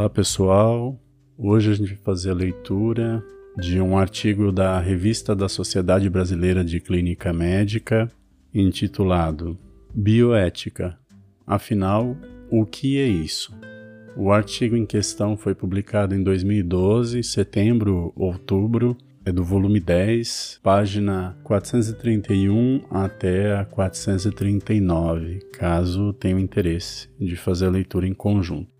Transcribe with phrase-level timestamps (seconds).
[0.00, 0.98] Olá pessoal,
[1.36, 3.22] hoje a gente vai fazer a leitura
[3.58, 8.10] de um artigo da Revista da Sociedade Brasileira de Clínica Médica
[8.54, 9.58] intitulado
[9.94, 10.98] Bioética.
[11.46, 12.16] Afinal,
[12.50, 13.54] o que é isso?
[14.16, 21.36] O artigo em questão foi publicado em 2012, setembro, outubro, é do volume 10, página
[21.44, 28.79] 431 até a 439, caso tenham interesse de fazer a leitura em conjunto.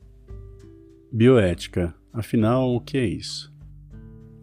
[1.12, 3.52] Bioética, afinal, o que é isso?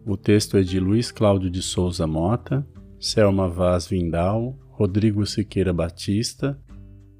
[0.04, 2.66] O texto é de Luiz Cláudio de Souza Mota,
[3.00, 6.60] Selma Vaz Vindal, Rodrigo Siqueira Batista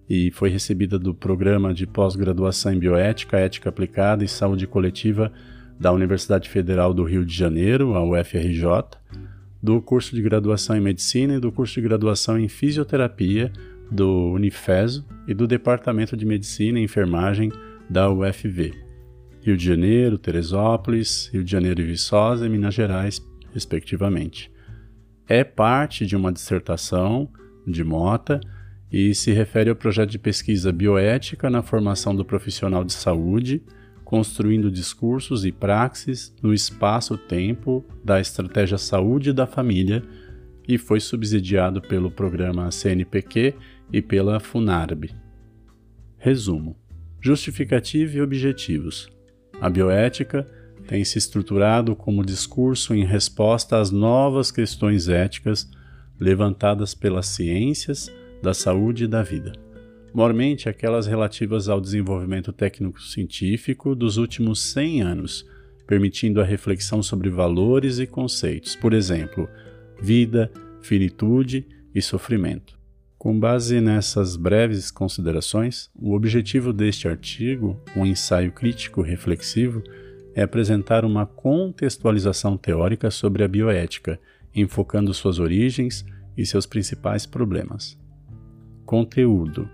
[0.06, 5.32] e foi recebida do Programa de Pós-Graduação em Bioética, Ética Aplicada e Saúde Coletiva
[5.80, 8.62] da Universidade Federal do Rio de Janeiro, a UFRJ,
[9.62, 13.50] do curso de graduação em Medicina e do curso de graduação em Fisioterapia
[13.90, 17.50] do Unifeso e do Departamento de Medicina e Enfermagem
[17.88, 18.87] da UFV.
[19.42, 23.20] Rio de Janeiro, Teresópolis, Rio de Janeiro e Viçosa e Minas Gerais,
[23.52, 24.50] respectivamente.
[25.26, 27.28] É parte de uma dissertação
[27.66, 28.40] de Mota
[28.90, 33.62] e se refere ao projeto de pesquisa bioética na formação do profissional de saúde,
[34.04, 40.02] construindo discursos e praxis no espaço-tempo da estratégia saúde da família
[40.66, 43.54] e foi subsidiado pelo programa CNPq
[43.92, 45.10] e pela FUNARB.
[46.16, 46.76] Resumo:
[47.20, 49.17] justificativa e objetivos.
[49.60, 50.46] A bioética
[50.86, 55.68] tem se estruturado como discurso em resposta às novas questões éticas
[56.18, 58.10] levantadas pelas ciências
[58.42, 59.52] da saúde e da vida,
[60.14, 65.46] mormente aquelas relativas ao desenvolvimento técnico-científico dos últimos 100 anos,
[65.86, 69.48] permitindo a reflexão sobre valores e conceitos, por exemplo,
[70.00, 72.77] vida, finitude e sofrimento.
[73.18, 79.82] Com base nessas breves considerações, o objetivo deste artigo, um ensaio crítico reflexivo,
[80.36, 84.20] é apresentar uma contextualização teórica sobre a bioética,
[84.54, 86.06] enfocando suas origens
[86.36, 87.98] e seus principais problemas.
[88.86, 89.68] Conteúdo: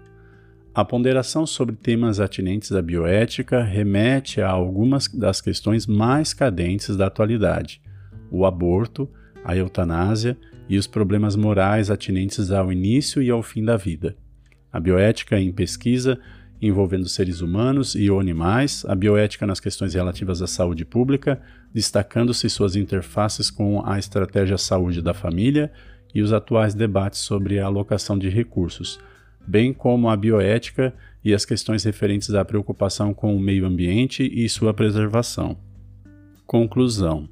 [0.74, 7.08] A ponderação sobre temas atinentes à bioética remete a algumas das questões mais cadentes da
[7.08, 7.82] atualidade:
[8.30, 9.06] o aborto,
[9.44, 10.34] a eutanásia
[10.68, 14.16] e os problemas morais atinentes ao início e ao fim da vida.
[14.72, 16.18] A bioética em pesquisa
[16.66, 21.40] envolvendo seres humanos e ou animais, a bioética nas questões relativas à saúde pública,
[21.72, 25.70] destacando-se suas interfaces com a estratégia saúde da família
[26.14, 28.98] e os atuais debates sobre a alocação de recursos,
[29.46, 34.48] bem como a bioética e as questões referentes à preocupação com o meio ambiente e
[34.48, 35.58] sua preservação.
[36.46, 37.28] Conclusão: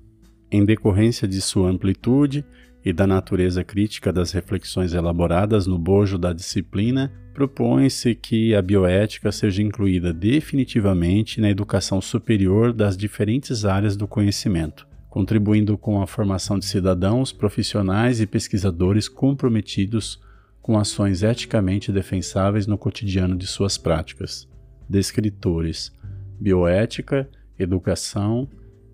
[0.50, 2.44] em decorrência de sua amplitude
[2.84, 9.30] e da natureza crítica das reflexões elaboradas no bojo da disciplina, propõe-se que a bioética
[9.30, 16.58] seja incluída definitivamente na educação superior das diferentes áreas do conhecimento, contribuindo com a formação
[16.58, 20.20] de cidadãos, profissionais e pesquisadores comprometidos
[20.60, 24.48] com ações eticamente defensáveis no cotidiano de suas práticas.
[24.88, 25.92] Descritores:
[26.40, 27.28] bioética,
[27.58, 28.48] educação,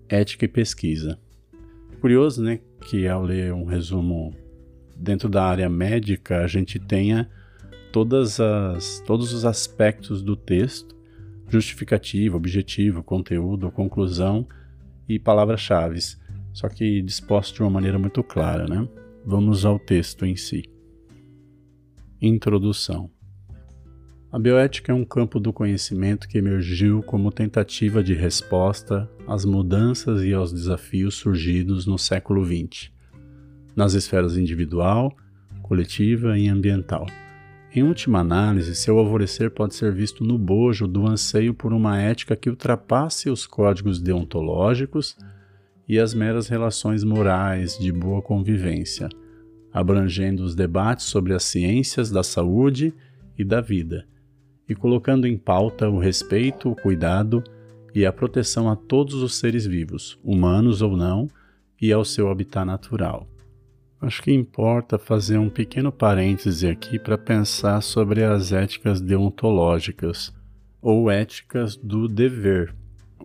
[0.07, 1.19] ética e pesquisa.
[1.99, 4.33] Curioso, né, que ao ler um resumo
[4.95, 7.29] dentro da área médica, a gente tenha
[7.91, 10.95] todas as, todos os aspectos do texto,
[11.49, 14.47] justificativo, objetivo, conteúdo, conclusão
[15.07, 15.99] e palavras-chave,
[16.53, 18.87] só que disposto de uma maneira muito clara, né?
[19.25, 20.63] Vamos ao texto em si.
[22.21, 23.09] Introdução.
[24.31, 30.21] A bioética é um campo do conhecimento que emergiu como tentativa de resposta às mudanças
[30.21, 32.91] e aos desafios surgidos no século XX,
[33.75, 35.17] nas esferas individual,
[35.63, 37.07] coletiva e ambiental.
[37.73, 42.35] Em última análise, seu alvorecer pode ser visto no bojo do anseio por uma ética
[42.35, 45.17] que ultrapasse os códigos deontológicos
[45.87, 49.09] e as meras relações morais de boa convivência,
[49.73, 52.93] abrangendo os debates sobre as ciências da saúde
[53.35, 54.05] e da vida
[54.69, 57.43] e colocando em pauta o respeito, o cuidado
[57.93, 61.27] e a proteção a todos os seres vivos, humanos ou não,
[61.81, 63.27] e ao seu habitat natural.
[63.99, 70.33] Acho que importa fazer um pequeno parêntese aqui para pensar sobre as éticas deontológicas
[70.81, 72.73] ou éticas do dever.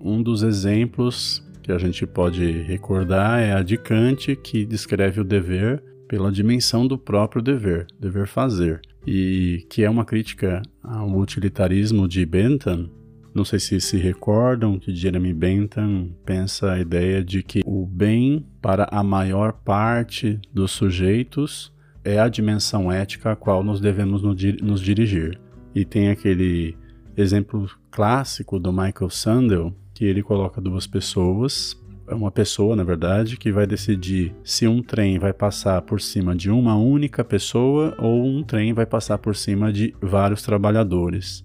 [0.00, 5.24] Um dos exemplos que a gente pode recordar é a de Kant, que descreve o
[5.24, 12.08] dever pela dimensão do próprio dever, dever fazer e que é uma crítica ao utilitarismo
[12.08, 12.90] de Bentham.
[13.34, 18.46] Não sei se se recordam que Jeremy Bentham pensa a ideia de que o bem
[18.62, 21.72] para a maior parte dos sujeitos
[22.04, 25.40] é a dimensão ética a qual nós devemos nos dirigir.
[25.74, 26.76] E tem aquele
[27.16, 31.76] exemplo clássico do Michael Sandel, que ele coloca duas pessoas,
[32.08, 36.50] uma pessoa, na verdade, que vai decidir se um trem vai passar por cima de
[36.50, 41.44] uma única pessoa ou um trem vai passar por cima de vários trabalhadores.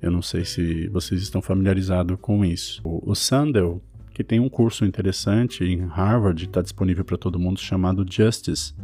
[0.00, 2.80] Eu não sei se vocês estão familiarizados com isso.
[2.84, 3.82] O, o Sandel,
[4.12, 8.74] que tem um curso interessante em Harvard, está disponível para todo mundo, chamado Justice.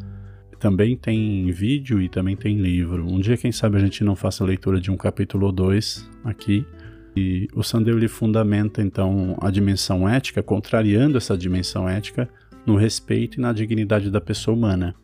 [0.58, 3.06] Também tem vídeo e também tem livro.
[3.06, 6.08] Um dia, quem sabe, a gente não faça a leitura de um capítulo ou dois
[6.24, 6.66] aqui.
[7.16, 12.28] E o Sandel ele fundamenta então a dimensão ética, contrariando essa dimensão ética
[12.66, 14.94] no respeito e na dignidade da pessoa humana.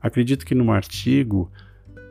[0.00, 1.50] Acredito que no artigo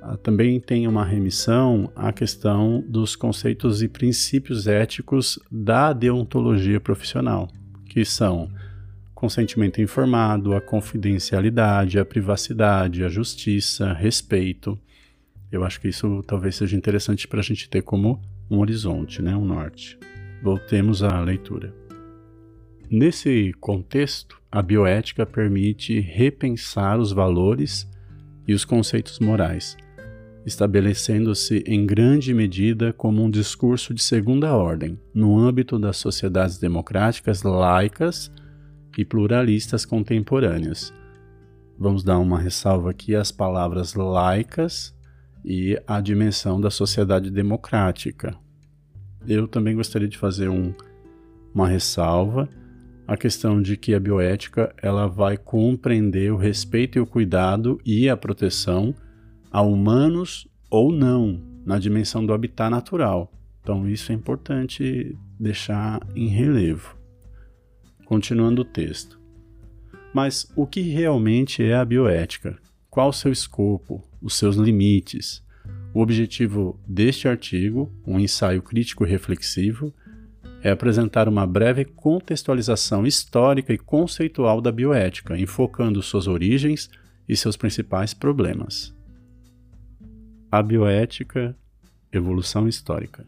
[0.02, 7.48] ah, também tem uma remissão à questão dos conceitos e princípios éticos da deontologia profissional,
[7.86, 8.52] que são
[9.14, 14.78] consentimento informado, a confidencialidade, a privacidade, a justiça, respeito.
[15.50, 19.36] Eu acho que isso talvez seja interessante para a gente ter como um horizonte, né,
[19.36, 19.98] um norte.
[20.42, 21.74] Voltemos à leitura.
[22.90, 27.90] Nesse contexto, a bioética permite repensar os valores
[28.48, 29.76] e os conceitos morais,
[30.46, 37.42] estabelecendo-se em grande medida como um discurso de segunda ordem no âmbito das sociedades democráticas
[37.42, 38.32] laicas
[38.98, 40.94] e pluralistas contemporâneas.
[41.80, 44.93] Vamos dar uma ressalva aqui às palavras laicas
[45.44, 48.36] e à dimensão da sociedade democrática.
[49.28, 50.74] Eu também gostaria de fazer um,
[51.54, 52.50] uma ressalva
[53.08, 58.10] a questão de que a bioética ela vai compreender o respeito e o cuidado e
[58.10, 58.96] a proteção
[59.52, 63.32] a humanos ou não, na dimensão do habitat natural.
[63.62, 66.98] Então, isso é importante deixar em relevo.
[68.06, 69.20] Continuando o texto.
[70.14, 72.58] Mas o que realmente é a bioética?
[72.94, 75.44] Qual o seu escopo, os seus limites?
[75.96, 79.92] O objetivo deste artigo, um ensaio crítico reflexivo,
[80.62, 86.88] é apresentar uma breve contextualização histórica e conceitual da bioética, enfocando suas origens
[87.28, 88.96] e seus principais problemas.
[90.52, 91.58] A bioética,
[92.12, 93.26] evolução histórica.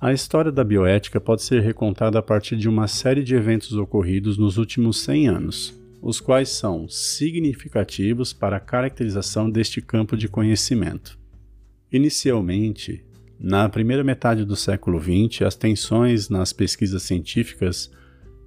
[0.00, 4.38] A história da bioética pode ser recontada a partir de uma série de eventos ocorridos
[4.38, 11.16] nos últimos 100 anos, os quais são significativos para a caracterização deste campo de conhecimento.
[11.92, 13.04] Inicialmente,
[13.38, 17.88] na primeira metade do século XX, as tensões nas pesquisas científicas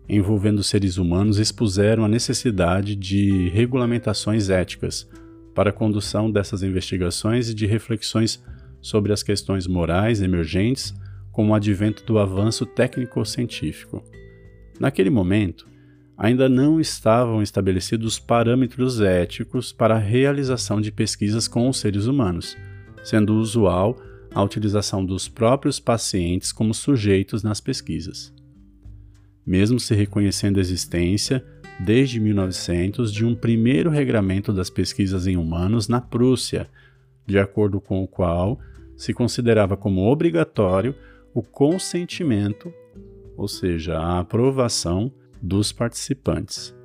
[0.08, 5.10] envolvendo seres humanos expuseram a necessidade de regulamentações éticas
[5.56, 8.44] para a condução dessas investigações e de reflexões
[8.82, 10.94] sobre as questões morais emergentes
[11.32, 14.04] com o advento do avanço técnico-científico.
[14.80, 15.66] Naquele momento,
[16.18, 22.58] ainda não estavam estabelecidos parâmetros éticos para a realização de pesquisas com os seres humanos,
[23.04, 23.98] sendo usual
[24.34, 28.34] a utilização dos próprios pacientes como sujeitos nas pesquisas.
[29.46, 31.46] Mesmo se reconhecendo a existência
[31.80, 36.68] desde 1900 de um primeiro regramento das pesquisas em humanos na Prússia,
[37.28, 38.60] de acordo com o qual
[38.96, 40.96] se considerava como obrigatório
[41.34, 42.74] o consentimento,
[43.36, 45.12] ou seja, a aprovação
[45.46, 46.76] dos participantes.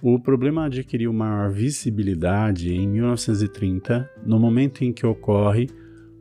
[0.00, 5.68] O problema adquiriu maior visibilidade em 1930, no momento em que ocorre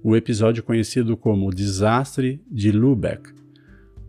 [0.03, 3.29] o episódio conhecido como o Desastre de Lübeck,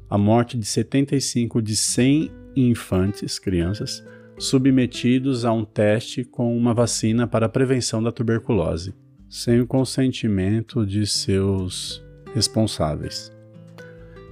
[0.09, 4.03] a morte de 75 de 100 infantes, crianças,
[4.39, 8.95] submetidos a um teste com uma vacina para a prevenção da tuberculose,
[9.29, 12.03] sem o consentimento de seus
[12.35, 13.38] responsáveis.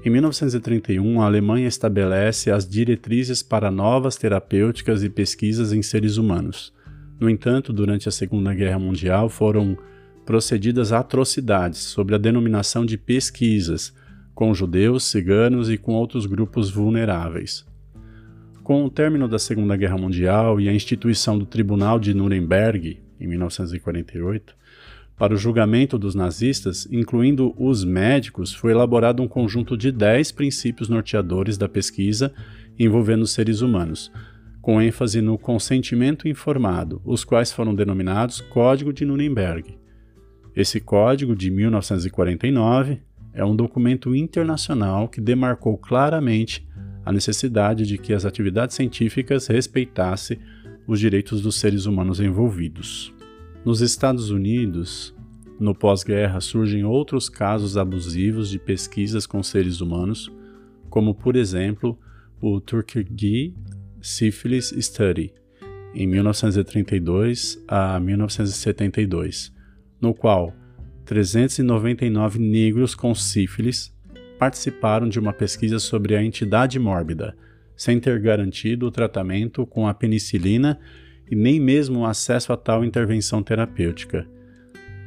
[0.04, 6.72] Em 1931, a Alemanha estabelece as diretrizes para novas terapêuticas e pesquisas em seres humanos.
[7.18, 9.76] No entanto, durante a Segunda Guerra Mundial foram
[10.24, 13.94] procedidas atrocidades sobre a denominação de pesquisas
[14.34, 17.64] com judeus, ciganos e com outros grupos vulneráveis.
[18.62, 23.26] Com o término da Segunda Guerra Mundial e a instituição do Tribunal de Nuremberg, em
[23.26, 24.54] 1948,
[25.16, 30.90] para o julgamento dos nazistas, incluindo os médicos, foi elaborado um conjunto de 10 princípios
[30.90, 32.34] norteadores da pesquisa
[32.78, 34.12] envolvendo seres humanos,
[34.60, 39.78] com ênfase no consentimento informado, os quais foram denominados Código de Nuremberg.
[40.54, 43.00] Esse código, de 1949,
[43.32, 46.66] é um documento internacional que demarcou claramente
[47.04, 50.38] a necessidade de que as atividades científicas respeitassem
[50.86, 53.15] os direitos dos seres humanos envolvidos.
[53.66, 55.12] Nos Estados Unidos,
[55.58, 60.30] no pós-guerra, surgem outros casos abusivos de pesquisas com seres humanos,
[60.88, 61.98] como, por exemplo,
[62.40, 63.56] o Tuskegee
[64.00, 65.34] Syphilis Study,
[65.92, 69.52] em 1932 a 1972,
[70.00, 70.54] no qual
[71.04, 73.92] 399 negros com sífilis
[74.38, 77.36] participaram de uma pesquisa sobre a entidade mórbida,
[77.76, 80.78] sem ter garantido o tratamento com a penicilina
[81.30, 84.26] e nem mesmo o acesso a tal intervenção terapêutica.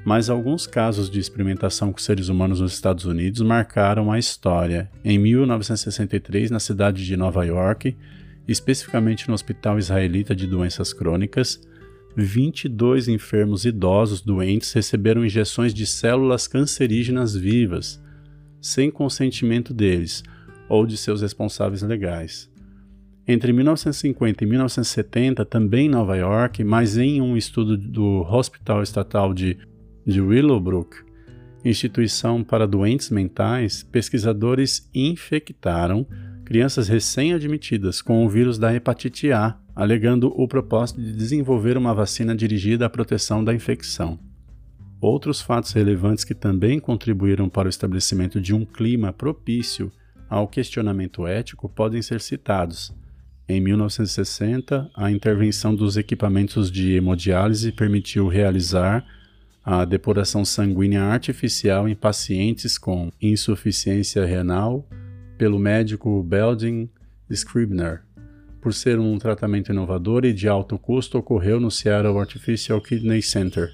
[0.05, 4.89] Mas alguns casos de experimentação com seres humanos nos Estados Unidos marcaram a história.
[5.03, 7.95] Em 1963, na cidade de Nova York,
[8.47, 11.61] especificamente no Hospital Israelita de Doenças Crônicas,
[12.15, 18.01] 22 enfermos idosos doentes receberam injeções de células cancerígenas vivas,
[18.61, 20.23] sem consentimento deles
[20.67, 22.49] ou de seus responsáveis legais.
[23.31, 29.35] Entre 1950 e 1970, também em Nova York, mas em um estudo do Hospital Estatal
[29.35, 29.55] de,
[30.03, 30.97] de Willowbrook,
[31.63, 36.07] instituição para doentes mentais, pesquisadores infectaram
[36.43, 42.35] crianças recém-admitidas com o vírus da hepatite A, alegando o propósito de desenvolver uma vacina
[42.35, 44.17] dirigida à proteção da infecção.
[44.99, 49.91] Outros fatos relevantes que também contribuíram para o estabelecimento de um clima propício
[50.27, 52.91] ao questionamento ético podem ser citados.
[53.49, 59.03] Em 1960, a intervenção dos equipamentos de hemodiálise permitiu realizar
[59.65, 64.87] a depuração sanguínea artificial em pacientes com insuficiência renal
[65.35, 66.91] pelo médico Belden
[67.31, 68.03] Scribner.
[68.61, 73.73] Por ser um tratamento inovador e de alto custo, ocorreu no Seattle Artificial Kidney Center.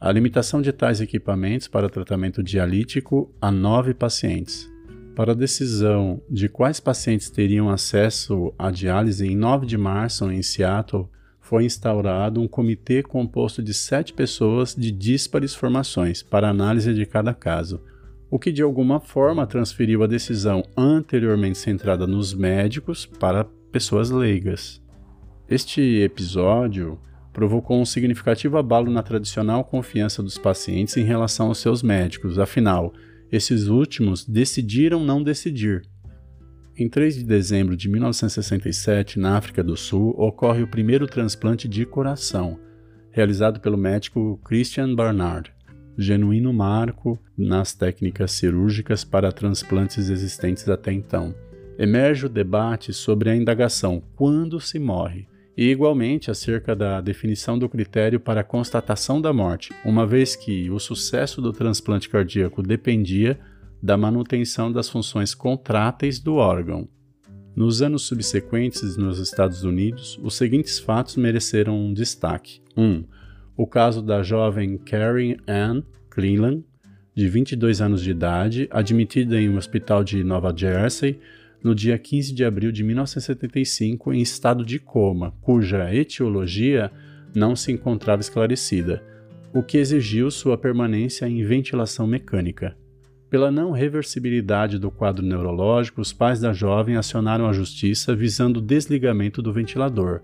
[0.00, 4.72] A limitação de tais equipamentos para tratamento dialítico a nove pacientes.
[5.14, 10.42] Para a decisão de quais pacientes teriam acesso à diálise, em 9 de março, em
[10.42, 11.08] Seattle,
[11.40, 17.32] foi instaurado um comitê composto de sete pessoas de díspares formações para análise de cada
[17.32, 17.80] caso
[18.34, 24.82] o que de alguma forma transferiu a decisão anteriormente centrada nos médicos para pessoas leigas.
[25.48, 26.98] Este episódio
[27.32, 32.92] provocou um significativo abalo na tradicional confiança dos pacientes em relação aos seus médicos, afinal,
[33.34, 35.82] esses últimos decidiram não decidir.
[36.76, 41.86] Em 3 de dezembro de 1967, na África do Sul, ocorre o primeiro transplante de
[41.86, 42.58] coração,
[43.10, 45.54] realizado pelo médico Christian Barnard
[45.96, 51.34] genuíno marco nas técnicas cirúrgicas para transplantes existentes até então.
[51.78, 55.26] Emerge o debate sobre a indagação quando se morre,
[55.56, 60.70] e igualmente acerca da definição do critério para a constatação da morte, uma vez que
[60.70, 63.38] o sucesso do transplante cardíaco dependia
[63.82, 66.88] da manutenção das funções contráteis do órgão.
[67.54, 72.82] Nos anos subsequentes, nos Estados Unidos, os seguintes fatos mereceram um destaque: 1.
[72.82, 73.04] Um,
[73.56, 76.64] o caso da jovem Karen Ann Cleland,
[77.14, 81.20] de 22 anos de idade, admitida em um hospital de Nova Jersey
[81.64, 86.92] no dia 15 de abril de 1975 em estado de coma, cuja etiologia
[87.34, 89.02] não se encontrava esclarecida,
[89.50, 92.76] o que exigiu sua permanência em ventilação mecânica.
[93.30, 98.62] Pela não reversibilidade do quadro neurológico, os pais da jovem acionaram a justiça visando o
[98.62, 100.20] desligamento do ventilador.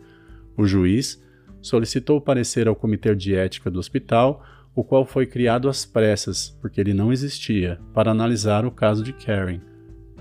[0.56, 1.24] O juiz
[1.62, 4.44] solicitou parecer ao Comitê de Ética do hospital,
[4.74, 9.12] o qual foi criado às pressas, porque ele não existia, para analisar o caso de
[9.12, 9.69] Karen.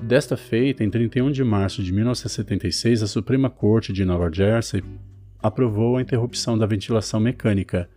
[0.01, 4.83] Desta feita, em 31 de março de 1976, a Suprema Corte de Nova Jersey
[5.41, 7.89] aprovou a interrupção da ventilação mecânica.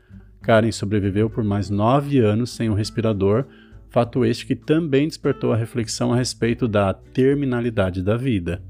[0.42, 3.47] Karen sobreviveu por mais nove anos sem o um respirador,
[3.88, 8.62] fato este que também despertou a reflexão a respeito da terminalidade da vida.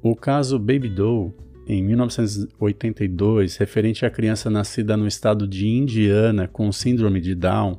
[0.00, 1.32] O caso Baby Doe
[1.68, 7.78] em 1982, referente à criança nascida no estado de Indiana com síndrome de Down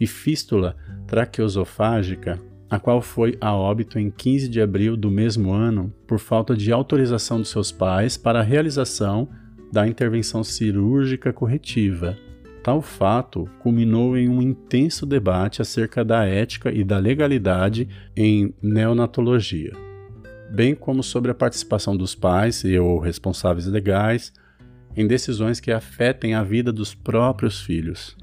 [0.00, 0.76] e fístula
[1.06, 6.56] traqueosofágica, a qual foi a óbito em 15 de abril do mesmo ano por falta
[6.56, 9.28] de autorização dos seus pais para a realização
[9.72, 12.16] da intervenção cirúrgica corretiva.
[12.62, 19.88] Tal fato culminou em um intenso debate acerca da ética e da legalidade em neonatologia
[20.48, 24.32] bem como sobre a participação dos pais e ou responsáveis legais
[24.96, 28.16] em decisões que afetem a vida dos próprios filhos.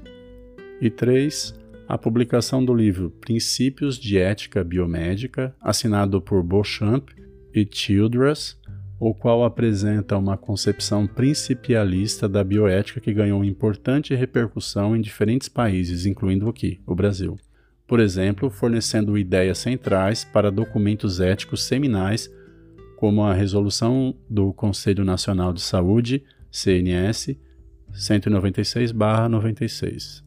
[0.80, 1.54] E 3.
[1.88, 7.10] A publicação do livro Princípios de Ética Biomédica, assinado por Beauchamp
[7.54, 8.56] e Childress,
[8.98, 16.06] o qual apresenta uma concepção principialista da bioética que ganhou importante repercussão em diferentes países,
[16.06, 17.38] incluindo aqui, o Brasil
[17.86, 22.28] por exemplo, fornecendo ideias centrais para documentos éticos seminais,
[22.96, 27.38] como a Resolução do Conselho Nacional de Saúde, CNS,
[27.92, 30.25] 196-96.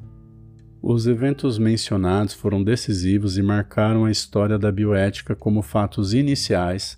[0.82, 6.98] Os eventos mencionados foram decisivos e marcaram a história da bioética como fatos iniciais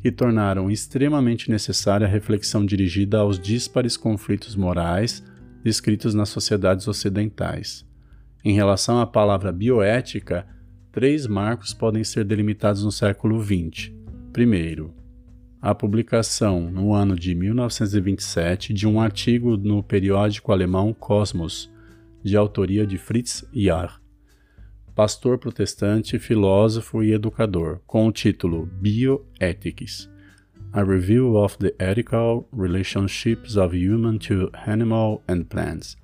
[0.00, 5.22] que tornaram extremamente necessária a reflexão dirigida aos díspares conflitos morais
[5.62, 7.86] descritos nas sociedades ocidentais.
[8.42, 10.46] Em relação à palavra bioética,
[10.90, 13.92] três marcos podem ser delimitados no século XX.
[14.32, 14.94] Primeiro,
[15.60, 21.68] a publicação, no ano de 1927, de um artigo no periódico alemão Cosmos,
[22.22, 24.00] de autoria de Fritz Jahr,
[24.98, 30.10] pastor protestante, filósofo e educador, com o título Bioethics
[30.72, 35.96] A Review of the Ethical Relationships of Human to Animal and Plants.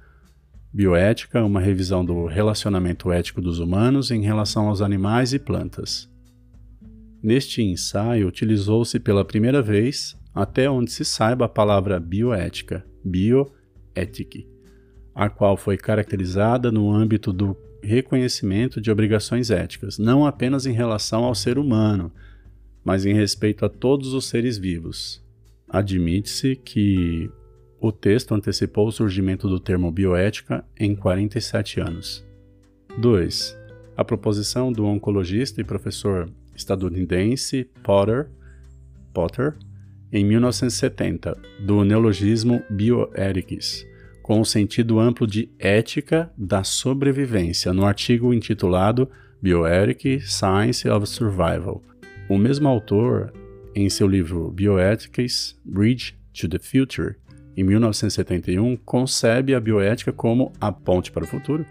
[0.73, 6.09] Bioética, uma revisão do relacionamento ético dos humanos em relação aos animais e plantas.
[7.21, 14.47] Neste ensaio, utilizou-se pela primeira vez, até onde se saiba, a palavra bioética, bioethic,
[15.15, 21.25] a qual foi caracterizada no âmbito do reconhecimento de obrigações éticas, não apenas em relação
[21.25, 22.11] ao ser humano,
[22.83, 25.23] mas em respeito a todos os seres vivos.
[25.69, 27.31] Admite-se que
[27.81, 32.25] o texto antecipou o surgimento do termo bioética em 47 anos.
[32.99, 33.57] 2.
[33.97, 38.29] A proposição do oncologista e professor estadunidense Potter,
[39.13, 39.55] Potter
[40.13, 43.87] em 1970, do neologismo bioethics,
[44.25, 49.07] com o sentido amplo de ética da sobrevivência, no artigo intitulado
[49.43, 51.83] Bioethics Science of Survival.
[52.27, 53.35] O mesmo autor,
[53.75, 57.17] em seu livro Bioethics Bridge to the Future,
[57.55, 61.67] em 1971, concebe a bioética como a ponte para o futuro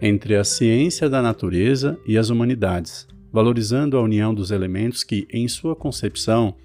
[0.00, 5.46] entre a ciência da natureza e as humanidades, valorizando a união dos elementos que, em
[5.46, 6.56] sua concepção,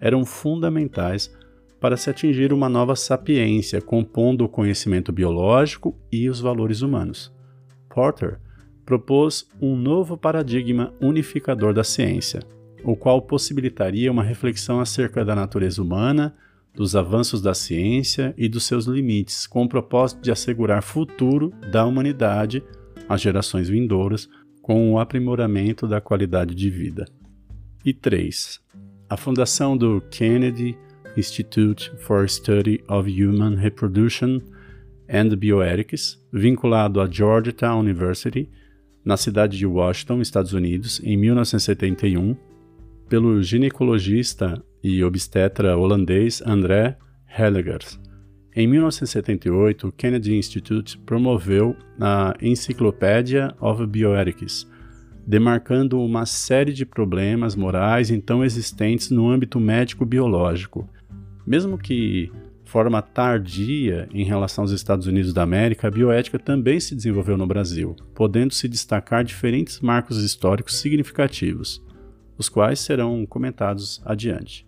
[0.00, 1.32] eram fundamentais
[1.80, 7.32] para se atingir uma nova sapiência, compondo o conhecimento biológico e os valores humanos.
[7.88, 8.38] Porter
[8.84, 12.40] propôs um novo paradigma unificador da ciência,
[12.84, 16.34] o qual possibilitaria uma reflexão acerca da natureza humana,
[16.74, 21.84] dos avanços da ciência e dos seus limites, com o propósito de assegurar futuro da
[21.84, 22.62] humanidade
[23.08, 24.28] às gerações vindouras
[24.62, 27.06] com o aprimoramento da qualidade de vida.
[27.84, 28.60] E 3.
[29.08, 30.76] A fundação do Kennedy
[31.16, 34.40] Institute for Study of Human Reproduction
[35.08, 38.48] and Bioethics, vinculado à Georgetown University,
[39.04, 42.36] na cidade de Washington, Estados Unidos, em 1971,
[43.08, 46.96] pelo ginecologista e obstetra holandês André
[47.26, 47.98] Hellegers.
[48.54, 54.68] Em 1978, o Kennedy Institute promoveu a Encyclopedia of Bioethics,
[55.26, 60.88] demarcando uma série de problemas morais então existentes no âmbito médico-biológico.
[61.50, 62.30] Mesmo que
[62.64, 67.44] forma tardia em relação aos Estados Unidos da América, a bioética também se desenvolveu no
[67.44, 71.84] Brasil, podendo se destacar diferentes marcos históricos significativos,
[72.38, 74.64] os quais serão comentados adiante.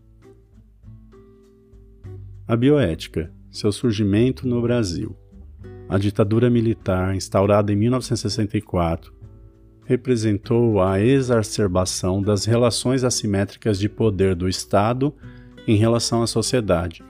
[2.48, 5.16] A bioética seu surgimento no Brasil.
[5.88, 9.14] A ditadura militar, instaurada em 1964,
[9.84, 15.14] representou a exacerbação das relações assimétricas de poder do Estado
[15.66, 17.02] em relação à sociedade,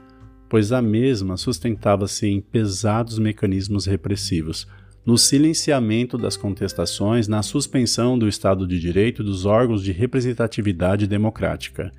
[0.49, 4.67] pois a mesma sustentava-se em pesados mecanismos repressivos,
[5.05, 11.91] no silenciamento das contestações, na suspensão do Estado de Direito dos órgãos de representatividade democrática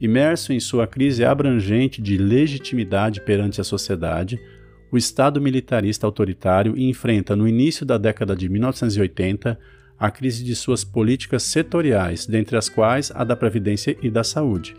[0.00, 4.38] Imerso em sua crise abrangente de legitimidade perante a sociedade,
[4.92, 9.58] o Estado militarista autoritário enfrenta, no início da década de 1980,
[9.98, 14.76] a crise de suas políticas setoriais, dentre as quais a da Previdência e da Saúde.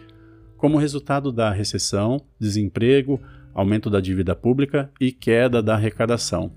[0.59, 3.19] Como resultado da recessão, desemprego,
[3.53, 6.51] aumento da dívida pública e queda da arrecadação.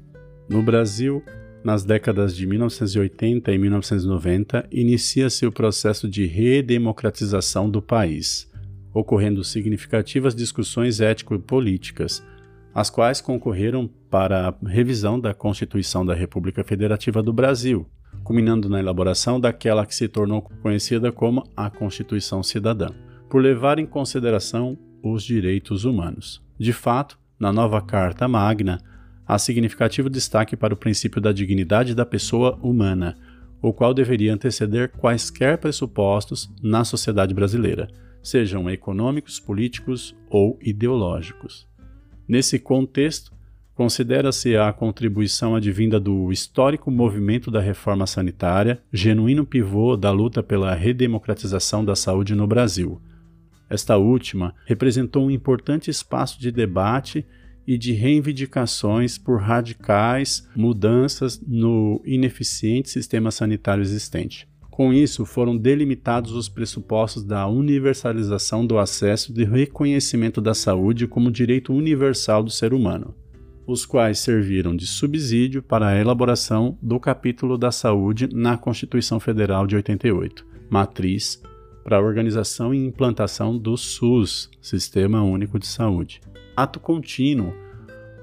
[0.49, 1.23] No Brasil,
[1.63, 8.51] nas décadas de 1980 e 1990, inicia-se o processo de redemocratização do país
[8.93, 12.23] ocorrendo significativas discussões ético-políticas,
[12.75, 17.87] as quais concorreram para a revisão da Constituição da República Federativa do Brasil,
[18.25, 22.89] culminando na elaboração daquela que se tornou conhecida como a Constituição Cidadã,
[23.33, 26.43] por levar em consideração os direitos humanos.
[26.59, 28.79] De fato, na nova Carta Magna,
[29.27, 33.17] há significativo destaque para o princípio da dignidade da pessoa humana,
[33.63, 37.89] o qual deveria anteceder quaisquer pressupostos na sociedade brasileira
[38.23, 41.67] sejam econômicos, políticos ou ideológicos.
[42.29, 43.33] Nesse contexto,
[43.75, 50.75] considera-se a contribuição advinda do histórico movimento da reforma sanitária, genuíno pivô da luta pela
[50.75, 53.01] redemocratização da saúde no Brasil.
[53.73, 57.25] Esta última representou um importante espaço de debate
[57.67, 64.47] e de reivindicações por radicais mudanças no ineficiente sistema sanitário existente.
[64.71, 71.31] Com isso, foram delimitados os pressupostos da universalização do acesso e reconhecimento da saúde como
[71.31, 73.15] direito universal do ser humano.
[73.67, 79.67] os quais serviram de subsídio para a elaboração do capítulo da saúde na Constituição Federal
[79.67, 81.41] de 88, matriz
[81.83, 86.21] para a organização e implantação do SUS, Sistema Único de Saúde.
[86.57, 87.55] Ato contínuo,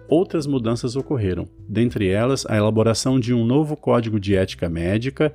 [0.07, 5.33] outras mudanças ocorreram, dentre elas a elaboração de um novo Código de Ética Médica,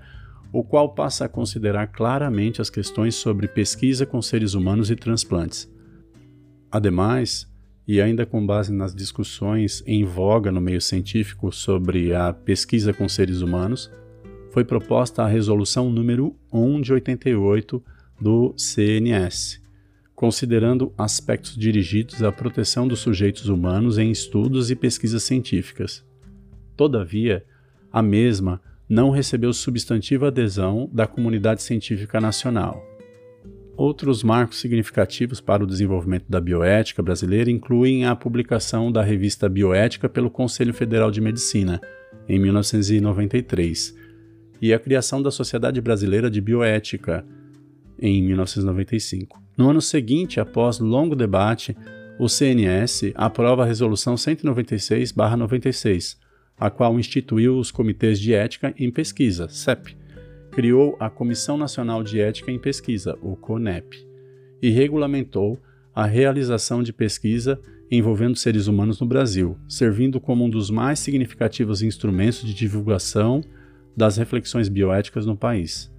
[0.52, 5.72] o qual passa a considerar claramente as questões sobre pesquisa com seres humanos e transplantes.
[6.70, 7.52] Ademais,
[7.87, 13.08] e ainda com base nas discussões em voga no meio científico sobre a pesquisa com
[13.08, 13.90] seres humanos,
[14.50, 17.82] foi proposta a resolução número 1 de 88
[18.20, 19.61] do CNS,
[20.14, 26.05] considerando aspectos dirigidos à proteção dos sujeitos humanos em estudos e pesquisas científicas.
[26.77, 27.44] Todavia,
[27.92, 32.83] a mesma não recebeu substantiva adesão da comunidade científica nacional.
[33.77, 40.09] Outros marcos significativos para o desenvolvimento da bioética brasileira incluem a publicação da revista Bioética
[40.09, 41.81] pelo Conselho Federal de Medicina,
[42.29, 43.94] em 1993,
[44.62, 47.27] e a criação da Sociedade Brasileira de Bioética,
[48.07, 49.43] em 1995.
[49.57, 51.75] No ano seguinte, após longo debate,
[52.19, 56.19] o CNS aprova a Resolução 196-96,
[56.59, 59.97] a qual instituiu os Comitês de Ética em Pesquisa, CEP,
[60.53, 64.07] criou a Comissão Nacional de Ética em Pesquisa, o CONEP,
[64.61, 65.59] e regulamentou
[65.95, 67.59] a realização de pesquisa
[67.90, 73.43] envolvendo seres humanos no Brasil, servindo como um dos mais significativos instrumentos de divulgação
[73.97, 75.93] das reflexões bioéticas no país.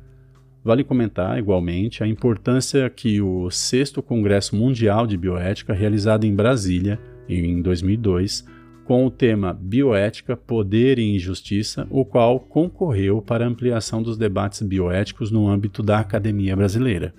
[0.65, 6.99] Vale comentar, igualmente, a importância que o 6 Congresso Mundial de Bioética, realizado em Brasília
[7.29, 8.43] em 2002,
[8.83, 14.63] com o tema Bioética, Poder e Injustiça, o qual concorreu para a ampliação dos debates
[14.63, 17.13] bioéticos no âmbito da academia brasileira.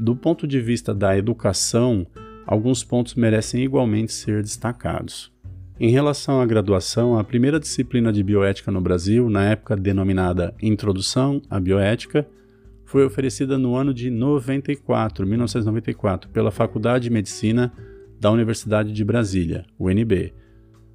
[0.00, 2.06] Do ponto de vista da educação,
[2.46, 5.30] alguns pontos merecem igualmente ser destacados.
[5.78, 11.42] Em relação à graduação, a primeira disciplina de bioética no Brasil, na época denominada Introdução
[11.50, 12.26] à Bioética,
[12.94, 17.72] foi oferecida no ano de 94, 1994, pela Faculdade de Medicina
[18.20, 20.32] da Universidade de Brasília, UNB.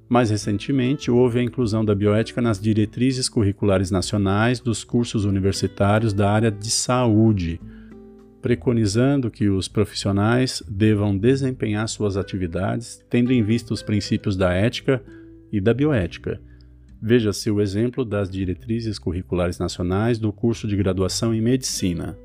[0.08, 6.30] Mais recentemente, houve a inclusão da bioética nas diretrizes curriculares nacionais dos cursos universitários da
[6.30, 7.60] área de saúde,
[8.40, 15.02] preconizando que os profissionais devam desempenhar suas atividades tendo em vista os princípios da ética
[15.52, 16.40] e da bioética
[17.02, 22.18] Veja-se o exemplo das diretrizes curriculares nacionais do curso de graduação em Medicina.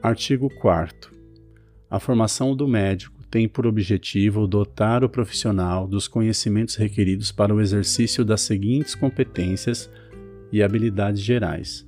[0.00, 1.10] Artigo 4.
[1.90, 7.60] A formação do médico tem por objetivo dotar o profissional dos conhecimentos requeridos para o
[7.60, 9.90] exercício das seguintes competências
[10.52, 11.84] e habilidades gerais: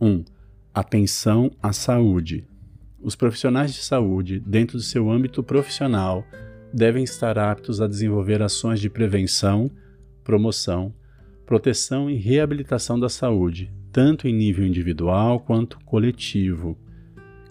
[0.00, 0.24] 1.
[0.74, 2.44] Atenção à saúde.
[3.00, 6.24] Os profissionais de saúde, dentro do seu âmbito profissional,
[6.74, 9.70] devem estar aptos a desenvolver ações de prevenção
[10.28, 10.92] promoção,
[11.46, 16.76] proteção e reabilitação da saúde, tanto em nível individual quanto coletivo.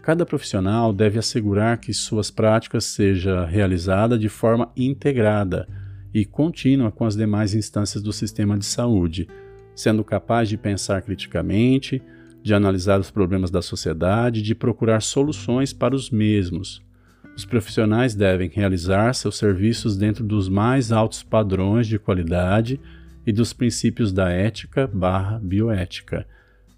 [0.03, 5.67] Cada profissional deve assegurar que suas práticas seja realizada de forma integrada
[6.13, 9.27] e contínua com as demais instâncias do sistema de saúde,
[9.75, 11.99] sendo capaz de pensar criticamente,
[12.43, 16.85] de analisar os problemas da sociedade e de procurar soluções para os mesmos.
[17.37, 22.81] Os profissionais devem realizar seus serviços dentro dos mais altos padrões de qualidade
[23.27, 26.27] e dos princípios da ética barra bioética,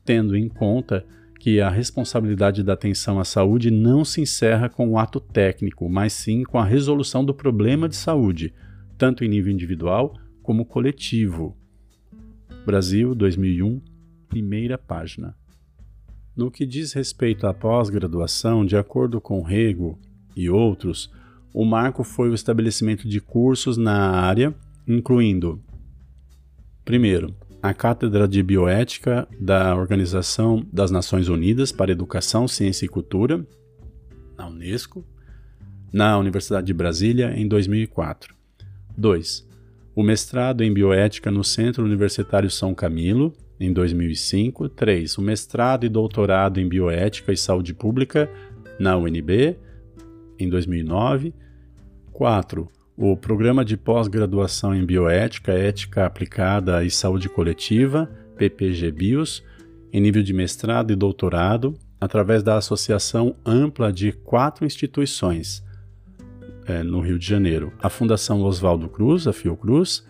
[0.04, 1.06] tendo em conta
[1.40, 6.12] que a responsabilidade da atenção à saúde não se encerra com o ato técnico, mas
[6.12, 8.54] sim com a resolução do problema de saúde,
[8.98, 11.56] tanto em nível individual como coletivo.
[12.66, 13.80] Brasil, 2001,
[14.28, 15.34] primeira página.
[16.36, 19.98] No que diz respeito à pós-graduação, de acordo com Rego,
[20.36, 21.12] e outros,
[21.54, 24.54] o marco foi o estabelecimento de cursos na área,
[24.88, 25.62] incluindo,
[26.86, 33.46] primeiro, a Cátedra de Bioética da Organização das Nações Unidas para Educação, Ciência e Cultura,
[34.38, 35.06] na Unesco,
[35.92, 38.34] na Universidade de Brasília, em 2004.
[38.98, 39.48] 2.
[39.96, 44.70] O mestrado em Bioética no Centro Universitário São Camilo, em 2005.
[44.70, 45.18] 3.
[45.18, 48.32] O mestrado e doutorado em Bioética e Saúde Pública
[48.80, 49.58] na UNB,
[50.40, 51.34] em 2009.
[52.12, 52.68] 4.
[52.98, 59.44] O Programa de Pós-Graduação em Bioética, Ética Aplicada e Saúde Coletiva, PPG Bios,
[59.92, 65.64] em nível de mestrado e doutorado, através da associação ampla de quatro instituições
[66.66, 70.06] é, no Rio de Janeiro: a Fundação Oswaldo Cruz, a Fiocruz,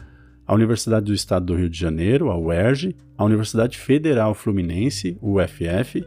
[0.46, 6.04] a Universidade do Estado do Rio de Janeiro, a UERJ, a Universidade Federal Fluminense, UFF,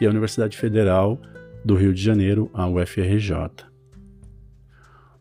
[0.00, 1.20] e a Universidade Federal
[1.64, 3.64] do Rio de Janeiro, a UFRJ.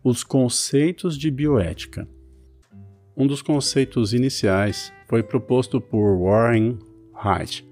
[0.04, 2.06] Os conceitos de bioética.
[3.16, 6.78] Um dos conceitos iniciais foi proposto por Warren
[7.16, 7.66] Haidt,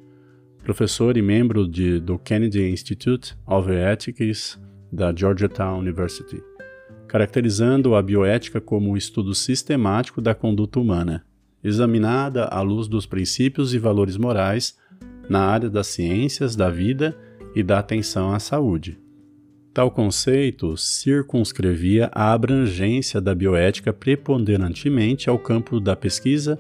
[0.64, 4.58] professor e membro de, do Kennedy Institute of Ethics
[4.90, 6.42] da Georgetown University,
[7.08, 11.26] caracterizando a bioética como o estudo sistemático da conduta humana,
[11.62, 14.78] examinada à luz dos princípios e valores morais
[15.28, 17.18] na área das ciências da vida
[17.56, 18.98] e da atenção à saúde.
[19.74, 26.60] Tal conceito circunscrevia a abrangência da bioética preponderantemente ao campo da pesquisa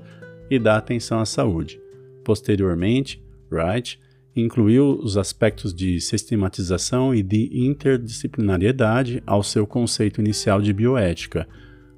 [0.49, 1.79] e da atenção à saúde.
[2.23, 3.99] Posteriormente, Wright
[4.35, 11.47] incluiu os aspectos de sistematização e de interdisciplinariedade ao seu conceito inicial de bioética,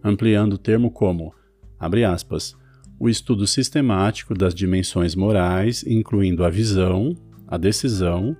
[0.04, 1.34] ampliando o termo como,
[1.80, 2.56] abre aspas,
[3.00, 7.16] o estudo sistemático das dimensões morais, incluindo a visão,
[7.48, 8.36] a decisão,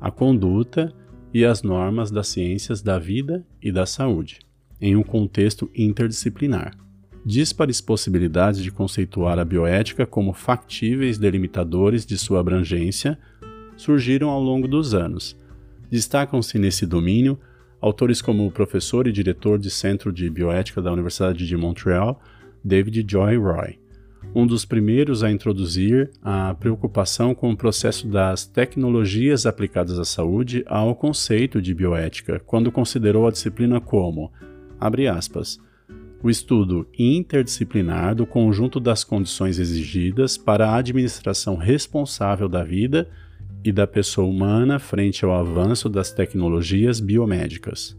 [0.00, 0.92] a conduta
[1.32, 4.40] e as normas das ciências da vida e da saúde,
[4.80, 6.76] em um contexto interdisciplinar.
[7.24, 13.18] Díspares possibilidades de conceituar a bioética como factíveis delimitadores de sua abrangência
[13.76, 15.38] surgiram ao longo dos anos.
[15.90, 17.38] Destacam-se nesse domínio
[17.80, 22.22] autores como o professor e diretor de Centro de Bioética da Universidade de Montreal,
[22.62, 23.78] David Joy Roy,
[24.34, 30.62] um dos primeiros a introduzir a preocupação com o processo das tecnologias aplicadas à saúde
[30.66, 34.32] ao conceito de bioética, quando considerou a disciplina como,
[34.78, 35.58] abre aspas,
[36.22, 43.08] o estudo interdisciplinar do conjunto das condições exigidas para a administração responsável da vida
[43.64, 47.96] e da pessoa humana frente ao avanço das tecnologias biomédicas.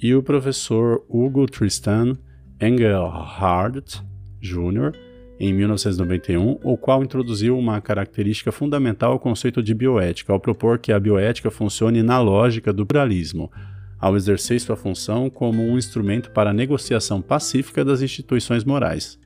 [0.00, 2.16] E o professor Hugo Tristan
[2.60, 4.02] Engelhardt
[4.40, 4.92] Jr.,
[5.38, 10.92] em 1991, o qual introduziu uma característica fundamental ao conceito de bioética, ao propor que
[10.92, 13.50] a bioética funcione na lógica do pluralismo,
[13.98, 19.18] ao exercer sua função como um instrumento para a negociação pacífica das instituições morais.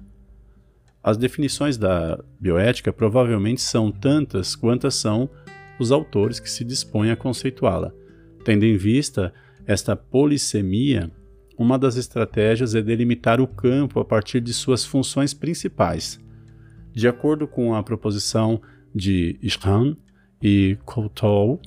[1.03, 5.29] As definições da bioética provavelmente são tantas quantas são
[5.79, 7.93] os autores que se dispõem a conceituá-la,
[8.45, 9.33] tendo em vista
[9.67, 11.11] esta polissemia
[11.59, 16.21] uma das estratégias é delimitar o campo a partir de suas funções principais.
[16.93, 18.63] De acordo com a proposição
[18.95, 19.97] de Schramm
[20.41, 21.61] e Couteau,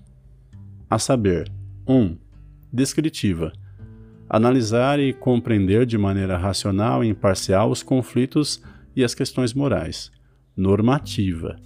[0.90, 1.52] a saber,
[1.86, 1.94] 1.
[1.94, 2.18] Um,
[2.72, 3.52] descritiva.
[4.30, 8.64] Analisar e compreender de maneira racional e imparcial os conflitos
[8.96, 10.10] e as questões morais.
[10.56, 11.58] Normativa.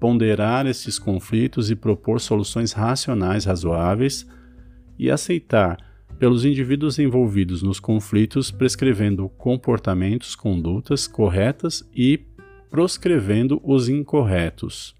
[0.00, 4.26] Ponderar esses conflitos e propor soluções racionais razoáveis
[4.98, 5.87] e aceitar
[6.18, 12.20] pelos indivíduos envolvidos nos conflitos, prescrevendo comportamentos, condutas corretas e
[12.68, 14.94] proscrevendo os incorretos.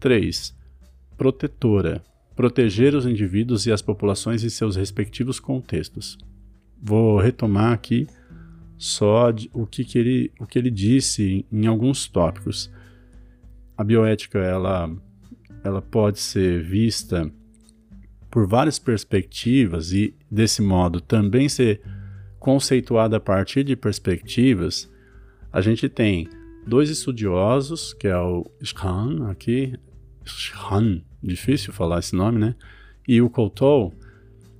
[0.00, 0.56] 3.
[1.16, 2.02] Protetora.
[2.34, 6.16] Proteger os indivíduos e as populações em seus respectivos contextos.
[6.82, 8.06] Vou retomar aqui
[8.78, 12.70] só o que, que, ele, o que ele disse em, alguns tópicos.
[13.76, 14.90] A bioética ela,
[15.62, 17.30] ela pode ser vista
[18.32, 21.82] por várias perspectivas e, desse modo, também ser
[22.40, 24.90] conceituada a partir de perspectivas,
[25.52, 26.26] a gente tem
[26.66, 29.78] dois estudiosos, que é o Schran aqui,
[30.24, 32.56] Schran, difícil falar esse nome, né?
[33.06, 33.92] E o Coutou,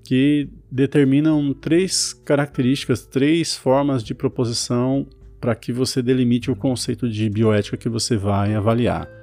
[0.05, 5.07] que determinam três características, três formas de proposição
[5.41, 9.22] para que você delimite o conceito de bioética que você vai avaliar.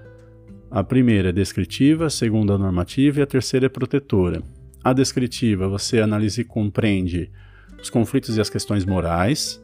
[0.71, 4.43] A primeira é descritiva, a segunda é normativa e a terceira é protetora.
[4.83, 7.31] A descritiva você analisa e compreende
[7.81, 9.63] os conflitos e as questões morais.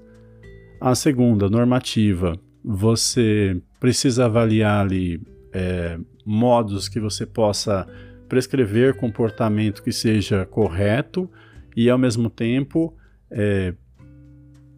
[0.81, 5.21] A segunda, normativa, você precisa avaliar ali
[5.53, 7.87] é, modos que você possa
[8.27, 11.29] prescrever comportamento que seja correto
[11.75, 12.95] e, ao mesmo tempo,
[13.29, 13.75] é,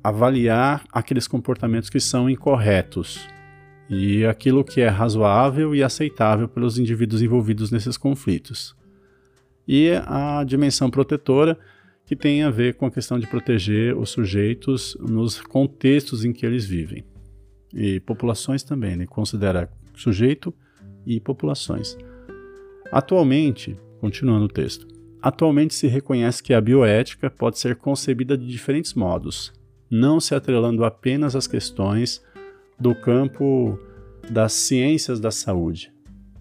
[0.04, 3.26] avaliar aqueles comportamentos que são incorretos
[3.90, 8.76] e aquilo que é razoável e aceitável pelos indivíduos envolvidos nesses conflitos.
[9.68, 11.58] E a dimensão protetora,
[12.06, 16.46] que tem a ver com a questão de proteger os sujeitos nos contextos em que
[16.46, 17.04] eles vivem.
[17.74, 19.06] E populações também, né?
[19.06, 20.54] considera sujeito
[21.06, 21.98] e populações.
[22.92, 24.88] Atualmente, continuando o texto,
[25.22, 29.52] atualmente se reconhece que a bioética pode ser concebida de diferentes modos,
[29.90, 32.22] não se atrelando apenas às questões
[32.80, 33.80] do campo
[34.30, 35.92] das ciências da saúde,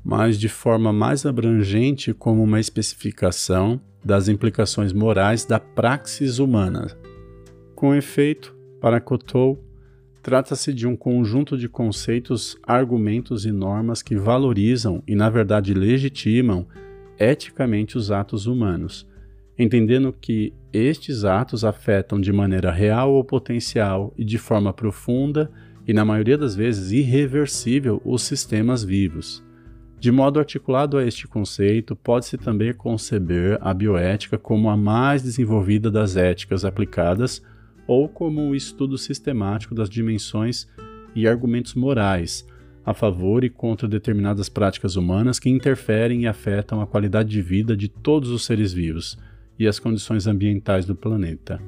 [0.04, 6.96] mas de forma mais abrangente como uma especificação das implicações morais da praxis humana.
[7.74, 9.62] Com efeito, para Cotou,
[10.22, 16.66] trata-se de um conjunto de conceitos, argumentos e normas que valorizam e, na verdade, legitimam
[17.18, 19.08] eticamente os atos humanos,
[19.58, 25.50] entendendo que estes atos afetam de maneira real ou potencial e de forma profunda
[25.86, 29.44] e, na maioria das vezes, irreversível os sistemas vivos.
[29.98, 35.90] De modo articulado a este conceito, pode-se também conceber a bioética como a mais desenvolvida
[35.90, 37.42] das éticas aplicadas
[37.86, 40.68] ou como o estudo sistemático das dimensões
[41.14, 42.46] e argumentos morais
[42.86, 47.76] a favor e contra determinadas práticas humanas que interferem e afetam a qualidade de vida
[47.76, 49.18] de todos os seres vivos
[49.58, 51.60] e as condições ambientais do planeta.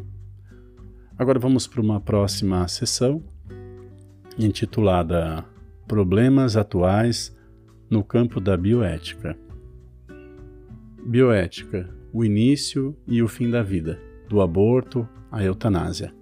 [1.18, 3.20] Agora vamos para uma próxima sessão
[4.38, 5.44] intitulada
[5.88, 7.36] Problemas Atuais
[7.90, 9.36] no campo da bioética.
[11.04, 13.98] Bioética: o início e o fim da vida,
[14.28, 16.14] do aborto à eutanásia.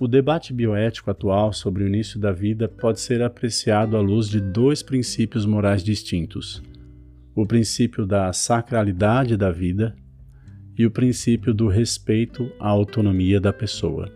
[0.00, 4.40] O debate bioético atual sobre o início da vida pode ser apreciado à luz de
[4.40, 6.60] dois princípios morais distintos:
[7.36, 9.94] o princípio da sacralidade da vida
[10.76, 14.10] e o princípio do respeito à autonomia da pessoa.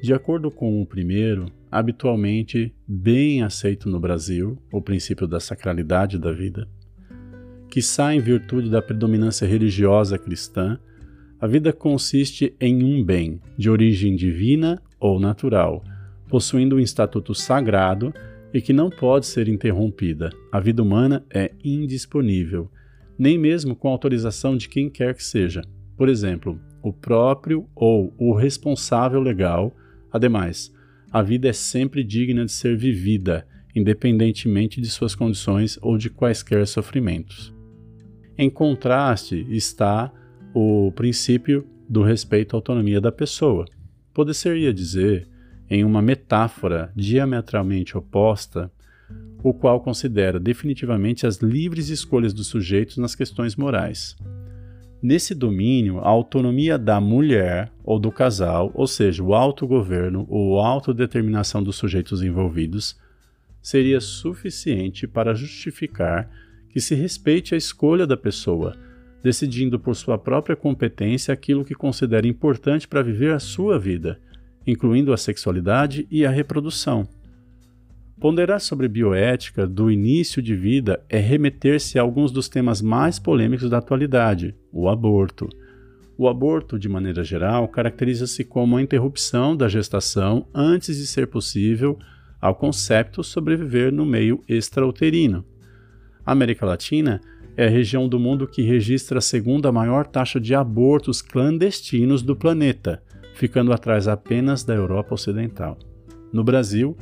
[0.00, 6.32] De acordo com o primeiro, habitualmente bem aceito no Brasil, o princípio da sacralidade da
[6.32, 6.68] vida,
[7.68, 10.78] que sai em virtude da predominância religiosa cristã,
[11.40, 15.82] a vida consiste em um bem de origem divina ou natural,
[16.28, 18.12] possuindo um estatuto sagrado
[18.52, 20.30] e que não pode ser interrompida.
[20.50, 22.70] A vida humana é indisponível,
[23.18, 25.62] nem mesmo com autorização de quem quer que seja.
[25.96, 29.74] Por exemplo, o próprio ou o responsável legal.
[30.12, 30.74] Ademais,
[31.12, 36.66] a vida é sempre digna de ser vivida, independentemente de suas condições ou de quaisquer
[36.66, 37.54] sofrimentos.
[38.38, 40.12] Em contraste está
[40.54, 43.66] o princípio do respeito à autonomia da pessoa.
[44.14, 45.28] Poder-se-ia dizer,
[45.68, 48.70] em uma metáfora diametralmente oposta,
[49.42, 54.16] o qual considera definitivamente as livres escolhas dos sujeitos nas questões morais.
[55.02, 61.62] Nesse domínio, a autonomia da mulher ou do casal, ou seja, o autogoverno ou autodeterminação
[61.62, 62.98] dos sujeitos envolvidos,
[63.62, 66.30] seria suficiente para justificar
[66.68, 68.76] que se respeite a escolha da pessoa,
[69.22, 74.20] decidindo por sua própria competência aquilo que considera importante para viver a sua vida,
[74.66, 77.08] incluindo a sexualidade e a reprodução.
[78.20, 83.70] Ponderar sobre bioética do início de vida é remeter-se a alguns dos temas mais polêmicos
[83.70, 85.48] da atualidade, o aborto.
[86.18, 91.98] O aborto, de maneira geral, caracteriza-se como a interrupção da gestação antes de ser possível
[92.38, 95.42] ao concepto sobreviver no meio extrauterino.
[96.24, 97.22] A América Latina
[97.56, 102.36] é a região do mundo que registra a segunda maior taxa de abortos clandestinos do
[102.36, 103.02] planeta,
[103.34, 105.78] ficando atrás apenas da Europa Ocidental.
[106.30, 106.94] No Brasil,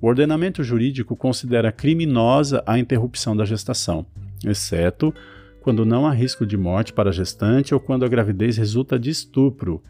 [0.00, 4.06] o ordenamento jurídico considera criminosa a interrupção da gestação,
[4.44, 5.14] exceto
[5.60, 9.10] quando não há risco de morte para a gestante ou quando a gravidez resulta de
[9.10, 9.82] estupro,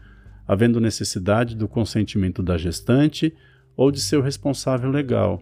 [0.47, 3.33] havendo necessidade do consentimento da gestante
[3.75, 5.41] ou de seu responsável legal.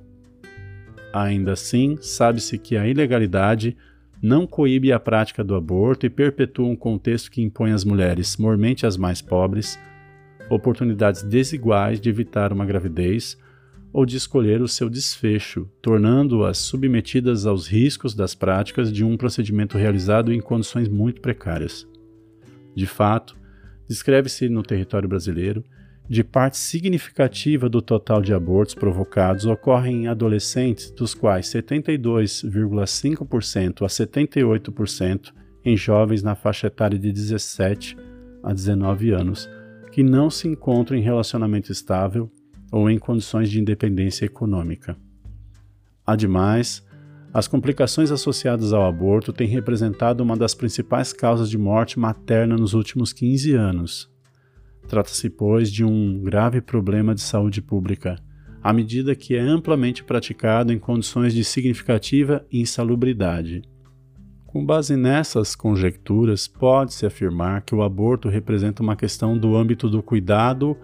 [1.14, 3.78] Ainda assim, sabe-se que a ilegalidade
[4.22, 8.86] não coíbe a prática do aborto e perpetua um contexto que impõe às mulheres, mormente
[8.86, 9.80] as mais pobres,
[10.50, 13.38] oportunidades desiguais de evitar uma gravidez
[13.96, 19.78] ou de escolher o seu desfecho, tornando-as submetidas aos riscos das práticas de um procedimento
[19.78, 21.88] realizado em condições muito precárias.
[22.76, 23.38] De fato,
[23.88, 25.64] descreve-se no território brasileiro
[26.10, 33.88] de parte significativa do total de abortos provocados ocorrem em adolescentes, dos quais 72,5% a
[33.88, 37.96] 78% em jovens na faixa etária de 17
[38.44, 39.50] a 19 anos,
[39.94, 42.30] que não se encontram em relacionamento estável
[42.76, 44.98] ou em condições de independência econômica.
[46.06, 46.86] Ademais,
[47.34, 52.74] as complicações associadas ao aborto têm representado uma das principais causas de morte materna nos
[52.74, 54.12] últimos 15 anos.
[54.90, 58.18] Trata-se, pois, de um grave problema de saúde pública,
[58.62, 63.62] à medida que é amplamente praticado em condições de significativa insalubridade.
[64.46, 70.04] Com base nessas conjecturas, pode-se afirmar que o aborto representa uma questão do âmbito do
[70.04, 70.76] cuidado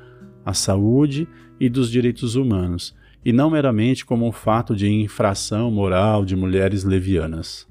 [0.45, 1.27] à saúde
[1.59, 6.83] e dos direitos humanos, e não meramente como um fato de infração moral de mulheres
[6.83, 7.67] levianas.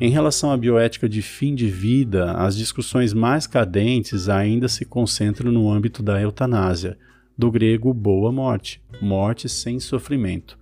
[0.00, 5.52] Em relação à bioética de fim de vida, as discussões mais cadentes ainda se concentram
[5.52, 6.96] no âmbito da eutanásia,
[7.36, 10.58] do grego boa morte, morte sem sofrimento,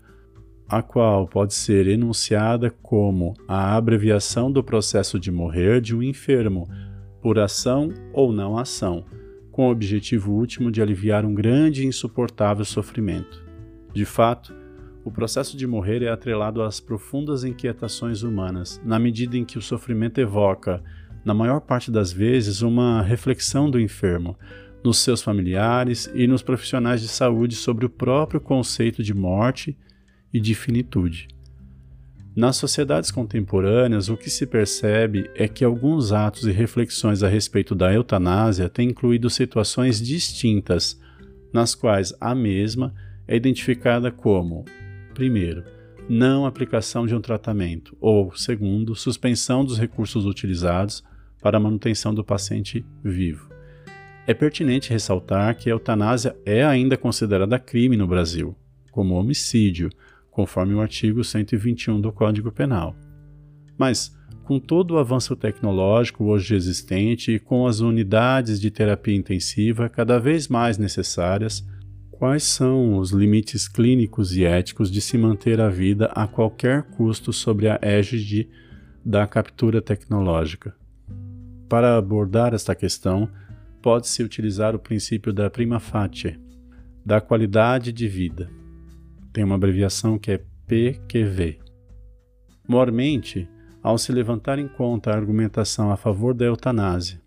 [0.68, 6.68] a qual pode ser enunciada como a abreviação do processo de morrer de um enfermo,
[7.22, 9.04] por ação ou não ação,
[9.58, 13.44] com o objetivo último de aliviar um grande e insuportável sofrimento.
[13.92, 14.54] De fato,
[15.04, 19.60] o processo de morrer é atrelado às profundas inquietações humanas, na medida em que o
[19.60, 20.80] sofrimento evoca,
[21.24, 24.38] na maior parte das vezes, uma reflexão do enfermo,
[24.84, 29.76] nos seus familiares e nos profissionais de saúde sobre o próprio conceito de morte
[30.32, 31.26] e de finitude.
[32.38, 37.74] Nas sociedades contemporâneas, o que se percebe é que alguns atos e reflexões a respeito
[37.74, 40.96] da eutanásia têm incluído situações distintas,
[41.52, 42.94] nas quais a mesma
[43.26, 44.64] é identificada como:
[45.14, 45.64] primeiro,
[46.08, 51.02] não aplicação de um tratamento, ou segundo, suspensão dos recursos utilizados
[51.42, 53.50] para a manutenção do paciente vivo.
[54.28, 58.54] É pertinente ressaltar que a eutanásia é ainda considerada crime no Brasil,
[58.92, 59.90] como homicídio,
[60.38, 62.94] conforme o artigo 121 do Código Penal.
[63.76, 69.88] Mas, com todo o avanço tecnológico hoje existente e com as unidades de terapia intensiva
[69.88, 71.66] cada vez mais necessárias,
[72.12, 77.32] quais são os limites clínicos e éticos de se manter a vida a qualquer custo
[77.32, 78.48] sobre a égide
[79.04, 80.72] da captura tecnológica?
[81.68, 83.28] Para abordar esta questão,
[83.82, 86.38] pode-se utilizar o princípio da prima facie,
[87.04, 88.56] da qualidade de vida
[89.38, 91.60] tem uma abreviação que é PQV.
[92.66, 93.48] Mormente,
[93.80, 97.20] ao se levantar em conta a argumentação a favor da eutanásia,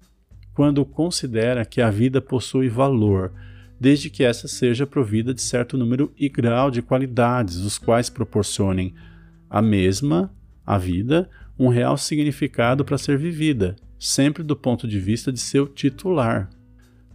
[0.53, 3.32] quando considera que a vida possui valor,
[3.80, 8.93] desde que essa seja provida de certo número e grau de qualidades, os quais proporcionem
[9.49, 10.36] a mesma,
[10.66, 15.66] a vida, um real significado para ser vivida, sempre do ponto de vista de seu
[15.66, 16.49] titular.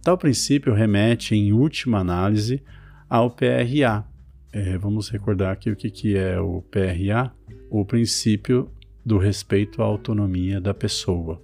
[0.01, 2.63] Tal princípio remete, em última análise,
[3.07, 4.16] ao PRA,
[4.57, 7.31] é, vamos recordar aqui o que, que é o PRA,
[7.69, 8.71] o princípio
[9.05, 11.39] do respeito à autonomia da pessoa.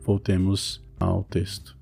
[0.00, 1.76] Voltemos ao texto.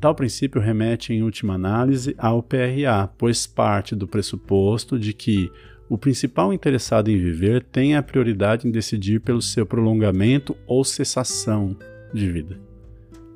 [0.00, 5.50] Tal princípio remete, em última análise, ao PRA, pois parte do pressuposto de que
[5.88, 11.76] o principal interessado em viver tem a prioridade em decidir pelo seu prolongamento ou cessação
[12.12, 12.58] de vida.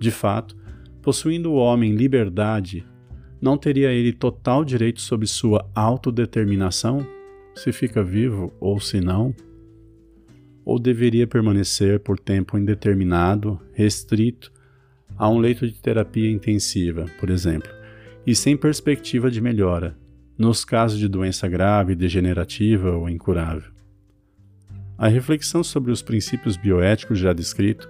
[0.01, 0.57] De fato,
[1.01, 2.85] possuindo o homem liberdade
[3.41, 7.07] não teria ele total direito sobre sua autodeterminação,
[7.55, 9.35] se fica vivo ou se não?
[10.65, 14.53] Ou deveria permanecer por tempo indeterminado, restrito,
[15.17, 17.71] a um leito de terapia intensiva, por exemplo,
[18.27, 19.97] e sem perspectiva de melhora,
[20.37, 23.73] nos casos de doença grave, degenerativa ou incurável?
[24.97, 27.89] A reflexão sobre os princípios bioéticos já descrito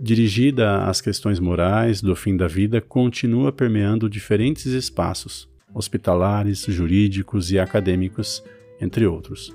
[0.00, 7.58] dirigida às questões morais do fim da vida, continua permeando diferentes espaços, hospitalares, jurídicos e
[7.58, 8.42] acadêmicos,
[8.80, 9.54] entre outros,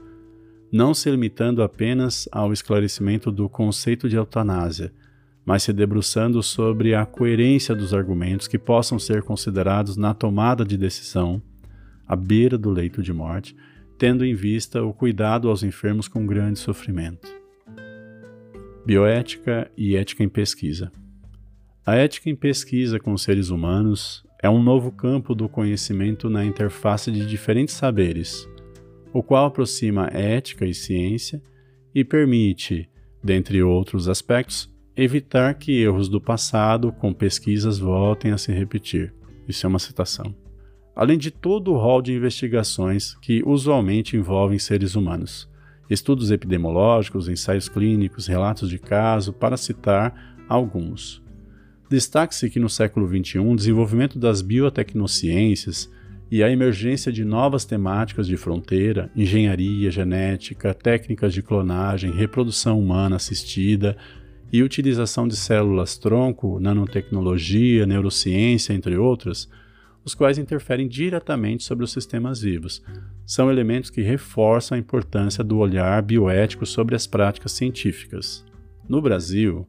[0.72, 4.93] não se limitando apenas ao esclarecimento do conceito de eutanásia,
[5.43, 10.78] mas se debruçando sobre a coerência dos argumentos que possam ser considerados na tomada de
[10.78, 11.41] decisão,
[12.08, 13.56] à beira do leito de morte,
[13.98, 17.45] tendo em vista o cuidado aos enfermos com grande sofrimento.
[18.86, 20.91] Bioética e ética em pesquisa.
[21.83, 27.11] A ética em pesquisa com seres humanos é um novo campo do conhecimento na interface
[27.11, 28.47] de diferentes saberes,
[29.11, 31.41] o qual aproxima ética e ciência
[31.95, 32.88] e permite,
[33.23, 39.11] dentre outros aspectos, evitar que erros do passado com pesquisas voltem a se repetir.
[39.47, 40.36] Isso é uma citação.
[40.95, 45.49] Além de todo o rol de investigações que usualmente envolvem seres humanos
[45.89, 51.23] estudos epidemiológicos, ensaios clínicos, relatos de caso, para citar alguns.
[51.89, 55.91] Destaque-se que no século XXI, o desenvolvimento das biotecnociências
[56.31, 63.17] e a emergência de novas temáticas de fronteira, engenharia genética, técnicas de clonagem, reprodução humana
[63.17, 63.95] assistida
[64.51, 69.47] e utilização de células-tronco, nanotecnologia, neurociência, entre outras,
[70.06, 72.84] os quais interferem diretamente sobre os sistemas vivos.
[73.26, 78.45] São elementos que reforçam a importância do olhar bioético sobre as práticas científicas.
[78.88, 79.68] No Brasil,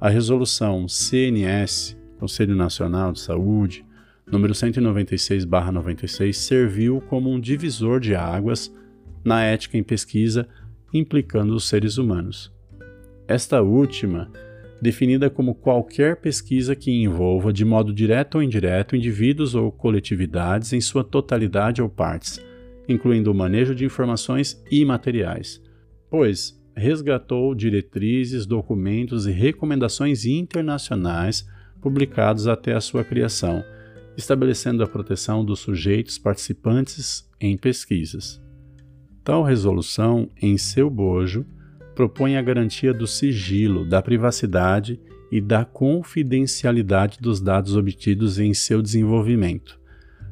[0.00, 3.86] a resolução CNS, Conselho Nacional de Saúde,
[4.26, 8.74] número 196/96, serviu como um divisor de águas
[9.24, 10.48] na ética em pesquisa
[10.92, 12.52] implicando os seres humanos.
[13.28, 14.30] Esta última
[14.80, 20.80] definida como qualquer pesquisa que envolva, de modo direto ou indireto, indivíduos ou coletividades em
[20.80, 22.40] sua totalidade ou partes,
[22.88, 25.60] incluindo o manejo de informações e materiais,
[26.10, 31.46] pois resgatou diretrizes, documentos e recomendações internacionais
[31.80, 33.64] publicados até a sua criação,
[34.16, 38.40] estabelecendo a proteção dos sujeitos participantes em pesquisas.
[39.24, 41.44] Tal resolução, em seu bojo,
[41.98, 45.00] propõe a garantia do sigilo, da privacidade
[45.32, 49.80] e da confidencialidade dos dados obtidos em seu desenvolvimento,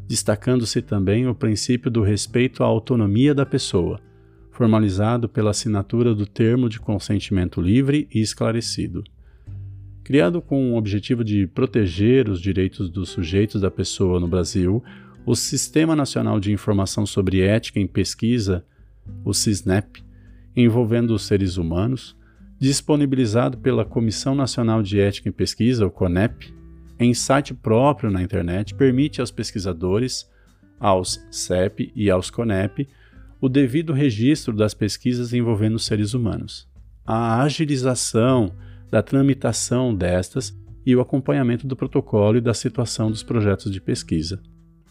[0.06, 4.00] destacando-se também o princípio do respeito à autonomia da pessoa,
[4.52, 9.02] formalizado pela assinatura do termo de consentimento livre e esclarecido.
[10.04, 14.84] Criado com o objetivo de proteger os direitos dos sujeitos da pessoa no Brasil,
[15.26, 18.64] o Sistema Nacional de Informação sobre Ética em Pesquisa,
[19.24, 20.05] o SISNEP,
[20.56, 22.16] envolvendo os seres humanos,
[22.58, 26.54] disponibilizado pela Comissão Nacional de Ética em Pesquisa, o CONEP,
[26.98, 30.28] em site próprio na internet, permite aos pesquisadores,
[30.80, 32.88] aos CEP e aos CONEP,
[33.40, 36.66] o devido registro das pesquisas envolvendo seres humanos,
[37.04, 38.52] a agilização
[38.90, 44.40] da tramitação destas e o acompanhamento do protocolo e da situação dos projetos de pesquisa.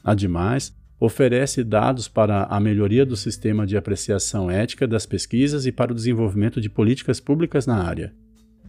[0.04, 5.92] Ademais, oferece dados para a melhoria do sistema de apreciação ética das pesquisas e para
[5.92, 8.14] o desenvolvimento de políticas públicas na área.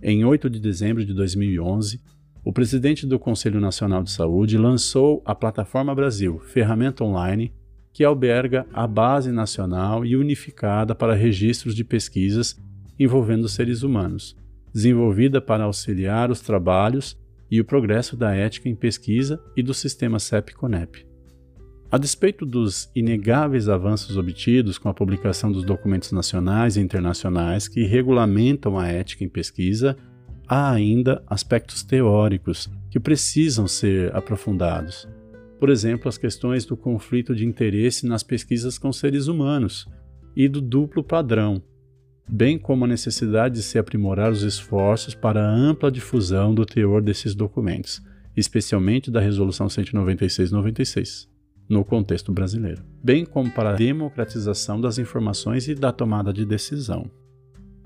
[0.03, 2.01] Em 8 de dezembro de 2011,
[2.45, 7.53] o presidente do Conselho Nacional de Saúde lançou a Plataforma Brasil, ferramenta online
[7.93, 12.61] que alberga a base nacional e unificada para registros de pesquisas
[12.99, 14.37] envolvendo seres humanos,
[14.72, 17.18] desenvolvida para auxiliar os trabalhos
[17.51, 21.05] e o progresso da ética em pesquisa e do sistema CEP-CONEP.
[21.89, 27.84] A despeito dos inegáveis avanços obtidos com a publicação dos documentos nacionais e internacionais que
[27.84, 29.97] regulamentam a ética em pesquisa,
[30.49, 35.09] há ainda aspectos teóricos que precisam ser aprofundados.
[35.61, 39.89] Por exemplo, as questões do conflito de interesse nas pesquisas com seres humanos
[40.34, 41.62] e do duplo padrão,
[42.28, 47.01] bem como a necessidade de se aprimorar os esforços para a ampla difusão do teor
[47.01, 48.03] desses documentos,
[48.37, 51.28] especialmente da Resolução 196-96,
[51.68, 57.10] no contexto brasileiro, bem como para a democratização das informações e da tomada de decisão.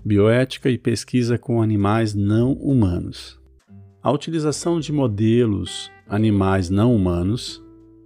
[0.04, 3.38] Bioética e pesquisa com animais não humanos.
[4.02, 7.62] A utilização de modelos animais não humanos,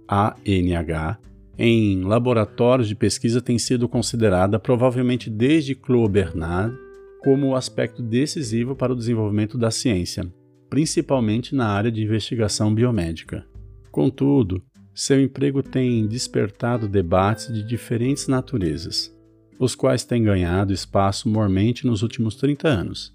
[0.07, 1.17] ANH,
[1.57, 6.77] em laboratórios de pesquisa tem sido considerada, provavelmente desde Claude Bernard,
[7.23, 10.31] como o aspecto decisivo para o desenvolvimento da ciência,
[10.69, 13.45] principalmente na área de investigação biomédica.
[13.89, 14.61] Contudo,
[14.95, 19.13] seu emprego tem despertado debates de diferentes naturezas,
[19.59, 23.13] os quais têm ganhado espaço mormente nos últimos 30 anos.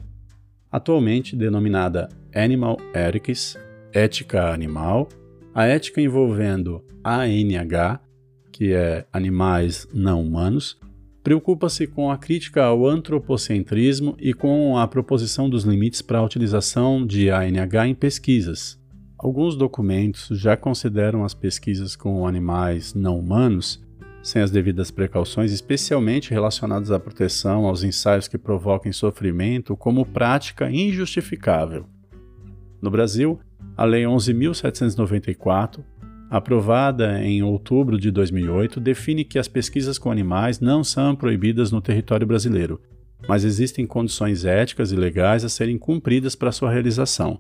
[0.70, 3.56] Atualmente denominada Animal Ethics,
[3.92, 5.08] ética animal,
[5.54, 8.00] a ética envolvendo ANH
[8.52, 10.78] que é Animais Não Humanos,
[11.22, 17.06] preocupa-se com a crítica ao antropocentrismo e com a proposição dos limites para a utilização
[17.06, 18.79] de ANH em pesquisas.
[19.22, 23.84] Alguns documentos já consideram as pesquisas com animais não humanos,
[24.22, 30.70] sem as devidas precauções, especialmente relacionadas à proteção aos ensaios que provoquem sofrimento, como prática
[30.70, 31.84] injustificável.
[32.80, 33.38] No Brasil,
[33.76, 35.84] a Lei 11.794
[36.30, 41.82] aprovada em outubro de 2008, define que as pesquisas com animais não são proibidas no
[41.82, 42.80] território brasileiro,
[43.28, 47.36] mas existem condições éticas e legais a serem cumpridas para sua realização.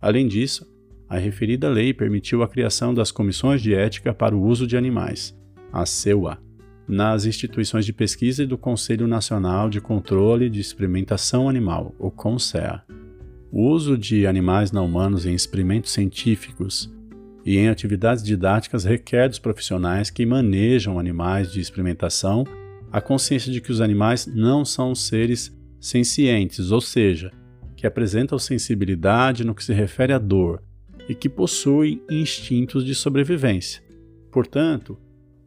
[0.00, 0.64] Além disso,
[1.10, 5.36] a referida lei permitiu a criação das comissões de ética para o uso de animais,
[5.72, 6.38] a CEUA,
[6.86, 12.82] nas instituições de pesquisa e do Conselho Nacional de Controle de Experimentação Animal, o CONSEA.
[13.50, 16.88] O uso de animais não humanos em experimentos científicos
[17.44, 22.44] e em atividades didáticas requer dos profissionais que manejam animais de experimentação
[22.92, 27.32] a consciência de que os animais não são seres sencientes, ou seja,
[27.74, 30.62] que apresentam sensibilidade no que se refere à dor
[31.10, 33.82] e que possuem instintos de sobrevivência.
[34.30, 34.96] Portanto,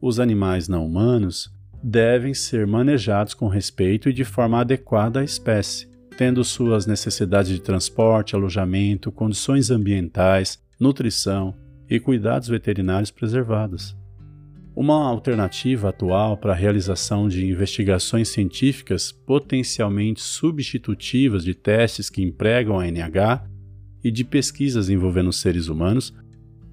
[0.02, 1.50] os animais não humanos
[1.82, 5.88] devem ser manejados com respeito e de forma adequada à espécie,
[6.18, 11.56] tendo suas necessidades de transporte, alojamento, condições ambientais, nutrição,
[11.90, 13.96] e cuidados veterinários preservados.
[14.76, 22.80] Uma alternativa atual para a realização de investigações científicas potencialmente substitutivas de testes que empregam
[22.80, 23.53] a NH
[24.04, 26.14] e de pesquisas envolvendo seres humanos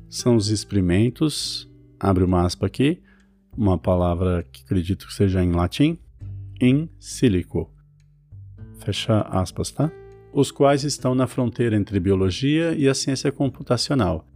[0.09, 3.01] são os experimentos, abre uma aspa aqui,
[3.57, 5.99] uma palavra que acredito que seja em latim,
[6.61, 7.73] in silico.
[8.81, 9.91] Fecha aspas, tá?
[10.33, 14.27] Os quais estão na fronteira entre biologia e a ciência computacional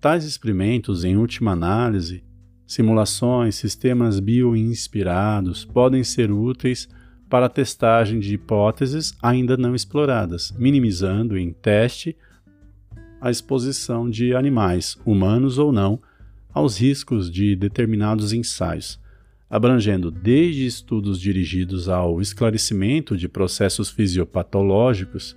[0.00, 2.24] Tais experimentos, em última análise,
[2.66, 6.88] simulações, sistemas bioinspirados, podem ser úteis
[7.28, 12.16] para a testagem de hipóteses ainda não exploradas, minimizando em teste
[13.20, 16.00] a exposição de animais, humanos ou não,
[16.52, 18.98] aos riscos de determinados ensaios,
[19.48, 25.36] abrangendo desde estudos dirigidos ao esclarecimento de processos fisiopatológicos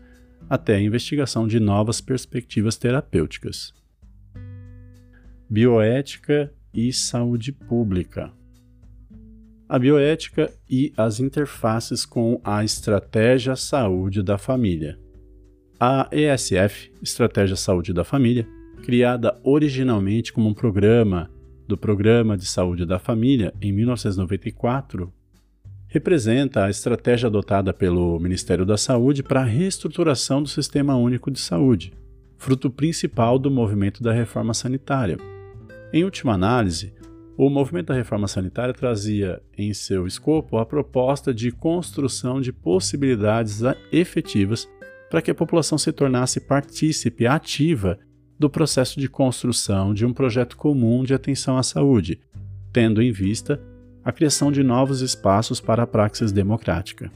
[0.49, 3.73] até a investigação de novas perspectivas terapêuticas
[5.53, 8.33] bioética e saúde pública.
[9.69, 14.97] A bioética e as interfaces com a estratégia saúde da família.
[15.85, 18.47] A ESF, Estratégia Saúde da Família,
[18.83, 21.29] criada originalmente como um programa
[21.67, 25.11] do Programa de Saúde da Família em 1994,
[25.89, 31.41] representa a estratégia adotada pelo Ministério da Saúde para a reestruturação do Sistema Único de
[31.41, 31.91] Saúde,
[32.37, 35.17] fruto principal do movimento da reforma sanitária.
[35.91, 36.93] Em última análise,
[37.35, 43.59] o movimento da reforma sanitária trazia em seu escopo a proposta de construção de possibilidades
[43.91, 44.65] efetivas
[45.13, 47.99] para que a população se tornasse partícipe ativa
[48.39, 52.19] do processo de construção de um projeto comum de atenção à saúde,
[52.71, 53.61] tendo em vista
[54.03, 57.11] a criação de novos espaços para a praxis democrática.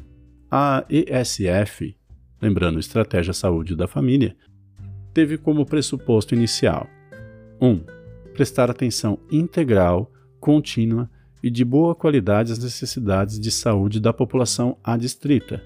[0.51, 1.97] A ESF,
[2.39, 4.37] lembrando Estratégia Saúde da Família,
[5.11, 6.87] teve como pressuposto inicial
[7.59, 7.67] 1.
[7.67, 7.83] Um,
[8.31, 11.09] prestar atenção integral, contínua
[11.41, 15.63] e de boa qualidade às necessidades de saúde da população adstrita.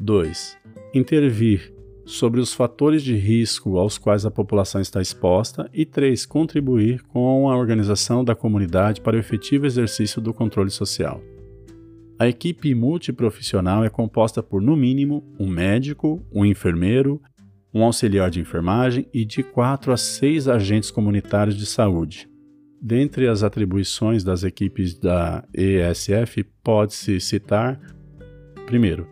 [0.00, 0.58] 2
[0.94, 1.72] intervir
[2.08, 6.24] sobre os fatores de risco aos quais a população está exposta e 3.
[6.24, 11.20] contribuir com a organização da comunidade para o efetivo exercício do controle social.
[12.18, 17.20] A equipe multiprofissional é composta por, no mínimo, um médico, um enfermeiro,
[17.72, 22.28] um auxiliar de enfermagem e de 4 a 6 agentes comunitários de saúde.
[22.80, 27.78] Dentre as atribuições das equipes da ESF, pode-se citar:
[28.66, 29.06] primeiro,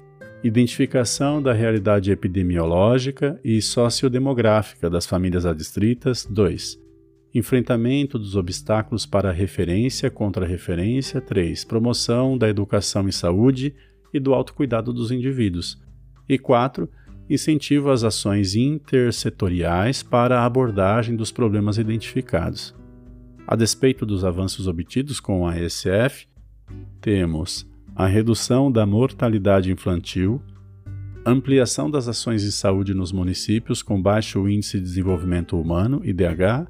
[0.46, 6.24] identificação da realidade epidemiológica e sociodemográfica das famílias adstritas.
[6.24, 6.78] 2.
[7.34, 11.20] Enfrentamento dos obstáculos para referência contra referência.
[11.20, 11.64] 3.
[11.64, 13.74] Promoção da educação em saúde
[14.14, 15.82] e do autocuidado dos indivíduos.
[16.28, 16.88] E 4.
[17.28, 22.72] Incentivo às ações intersetoriais para a abordagem dos problemas identificados.
[23.48, 26.28] A despeito dos avanços obtidos com a ESF,
[27.00, 30.42] temos a redução da mortalidade infantil,
[31.24, 36.68] ampliação das ações de saúde nos municípios com baixo índice de desenvolvimento humano, IDH,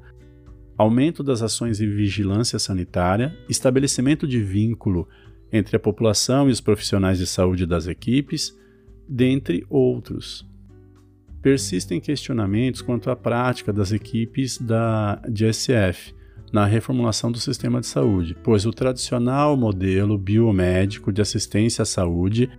[0.77, 5.05] aumento das ações de vigilância sanitária, estabelecimento de vínculo
[5.51, 8.57] entre a população e os profissionais de saúde das equipes,
[9.07, 10.47] dentre outros.
[11.41, 16.15] Persistem questionamentos quanto à prática das equipes da DSF,
[16.51, 22.49] na reformulação do sistema de saúde, pois o tradicional modelo biomédico de assistência à saúde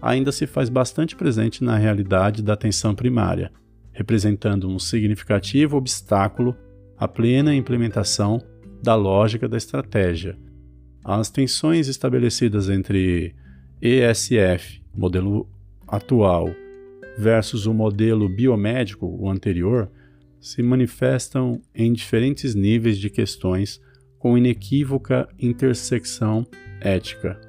[0.00, 3.50] ainda se faz bastante presente na realidade da atenção primária,
[3.92, 6.54] representando um significativo obstáculo
[6.96, 8.42] à plena implementação
[8.82, 10.36] da lógica da estratégia.
[11.04, 13.34] As tensões estabelecidas entre
[13.80, 15.48] ESF, modelo
[15.86, 16.50] atual,
[17.18, 19.90] versus o modelo biomédico, o anterior,
[20.44, 23.80] se manifestam em diferentes níveis de questões
[24.18, 26.46] com inequívoca intersecção
[26.82, 27.40] ética,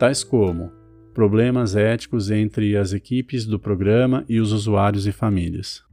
[0.00, 0.72] tais como
[1.14, 5.84] problemas éticos entre as equipes do programa e os usuários e famílias.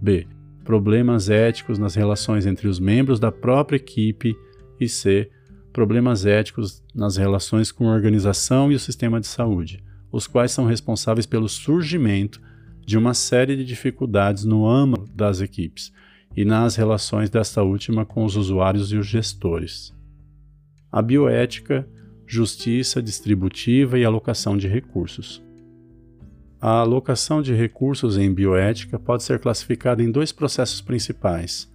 [0.00, 0.26] B.
[0.64, 4.34] Problemas éticos nas relações entre os membros da própria equipe
[4.80, 5.30] e C.
[5.74, 10.64] Problemas éticos nas relações com a organização e o sistema de saúde, os quais são
[10.64, 12.40] responsáveis pelo surgimento
[12.88, 15.92] de uma série de dificuldades no âmbito das equipes
[16.34, 19.94] e nas relações desta última com os usuários e os gestores.
[20.90, 21.86] A bioética,
[22.26, 25.44] justiça distributiva e alocação de recursos.
[26.58, 31.70] A alocação de recursos em bioética pode ser classificada em dois processos principais: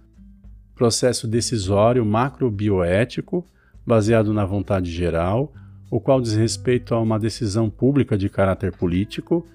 [0.74, 3.46] processo decisório macrobioético,
[3.86, 5.54] baseado na vontade geral,
[5.88, 9.46] o qual diz respeito a uma decisão pública de caráter político,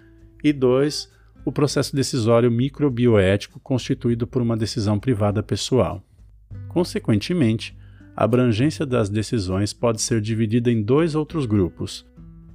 [0.42, 1.12] e dois,
[1.46, 6.04] o processo decisório microbioético constituído por uma decisão privada pessoal.
[6.68, 7.78] Consequentemente,
[8.16, 12.06] a abrangência das decisões pode ser dividida em dois outros grupos: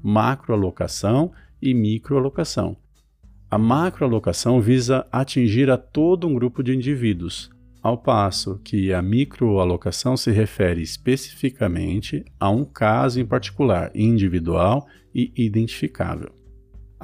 [0.03, 2.77] macroalocação e microalocação.
[3.51, 7.51] A macroalocação visa atingir a todo um grupo de indivíduos,
[7.83, 15.33] ao passo que a microalocação se refere especificamente a um caso em particular, individual e
[15.37, 16.33] identificável.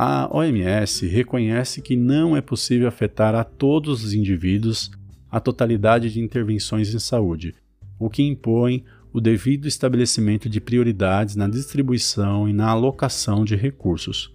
[0.02, 4.90] A OMS reconhece que não é possível afetar a todos os indivíduos
[5.30, 7.54] a totalidade de intervenções em saúde,
[7.98, 8.82] o que impõe
[9.12, 14.34] o devido estabelecimento de prioridades na distribuição e na alocação de recursos.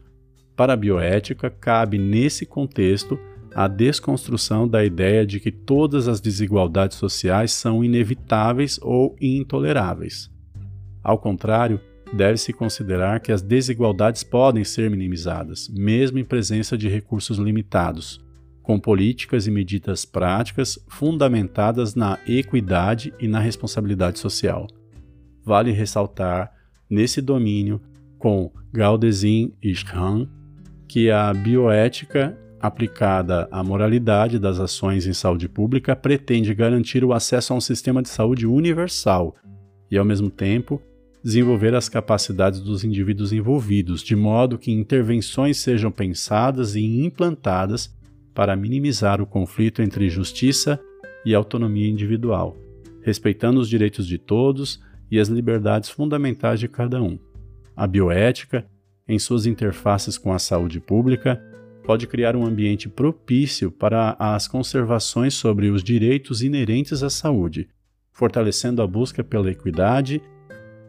[0.56, 3.18] Para a bioética, cabe nesse contexto
[3.52, 10.30] a desconstrução da ideia de que todas as desigualdades sociais são inevitáveis ou intoleráveis.
[11.04, 11.82] Ao contrário,
[12.14, 18.20] deve-se considerar que as desigualdades podem ser minimizadas, mesmo em presença de recursos limitados,
[18.62, 24.68] com políticas e medidas práticas fundamentadas na equidade e na responsabilidade social.
[25.44, 26.52] Vale ressaltar,
[26.90, 27.82] nesse domínio,
[28.18, 30.28] com Gaudesin e Schramm,
[30.88, 37.54] que a bioética aplicada à moralidade das ações em saúde pública, pretende garantir o acesso
[37.54, 39.36] a um sistema de saúde universal
[39.90, 40.82] e, ao mesmo tempo,
[41.26, 47.92] desenvolver as capacidades dos indivíduos envolvidos, de modo que intervenções sejam pensadas e implantadas
[48.32, 50.80] para minimizar o conflito entre justiça
[51.26, 52.56] e autonomia individual,
[53.02, 57.18] respeitando os direitos de todos e as liberdades fundamentais de cada um.
[57.76, 58.64] A bioética,
[59.08, 61.42] em suas interfaces com a saúde pública,
[61.84, 67.68] pode criar um ambiente propício para as conservações sobre os direitos inerentes à saúde,
[68.12, 70.22] fortalecendo a busca pela equidade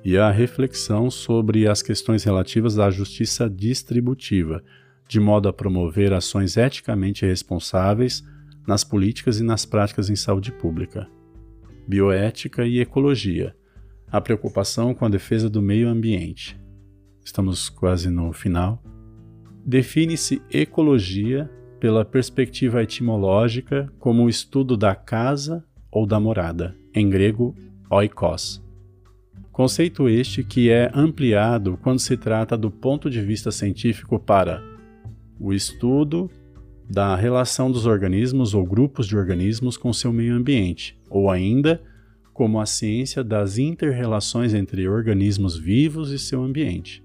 [0.07, 4.63] e a reflexão sobre as questões relativas à justiça distributiva,
[5.09, 8.23] de modo a promover ações eticamente responsáveis
[8.69, 11.09] nas políticas e nas práticas em saúde pública.
[11.89, 13.53] Bioética e ecologia.
[14.07, 16.57] A preocupação com a defesa do meio ambiente.
[17.25, 18.81] Estamos quase no final.
[19.65, 21.51] Define-se ecologia
[21.81, 27.57] pela perspectiva etimológica como o estudo da casa ou da morada, em grego
[27.91, 28.65] oikos
[29.57, 34.63] Conceito este que é ampliado quando se trata do ponto de vista científico para
[35.41, 36.31] o estudo
[36.87, 41.83] da relação dos organismos ou grupos de organismos com seu meio ambiente, ou ainda
[42.35, 47.03] como a ciência das interrelações entre organismos vivos e seu ambiente.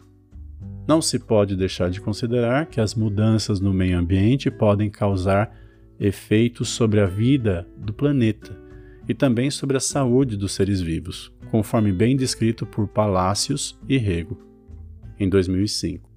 [0.86, 5.56] Não se pode deixar de considerar que as mudanças no meio ambiente podem causar
[5.98, 8.60] efeitos sobre a vida do planeta
[9.08, 14.40] e também sobre a saúde dos seres vivos, conforme bem descrito por Palácios e Rego,
[15.20, 16.10] em 2005.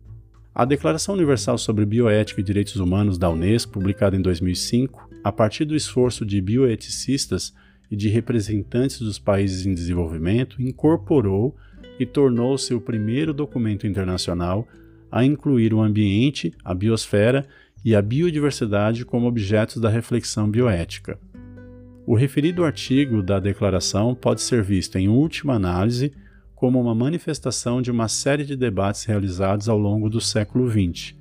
[0.55, 5.65] A Declaração Universal sobre Bioética e Direitos Humanos da Unesco, publicada em 2005, a partir
[5.65, 7.53] do esforço de bioeticistas
[7.91, 11.57] e de representantes dos países em desenvolvimento, incorporou
[11.99, 14.69] e tornou-se o primeiro documento internacional
[15.11, 17.45] a incluir o ambiente, a biosfera
[17.85, 21.19] e a biodiversidade como objetos da reflexão bioética.
[22.07, 26.13] O referido artigo da declaração pode ser visto, em última análise,
[26.55, 31.15] como uma manifestação de uma série de debates realizados ao longo do século XX,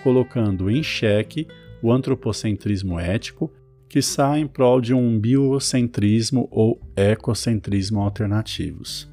[0.00, 1.48] colocando em xeque
[1.82, 3.52] o antropocentrismo ético,
[3.88, 9.10] que sai em prol de um biocentrismo ou ecocentrismo alternativos.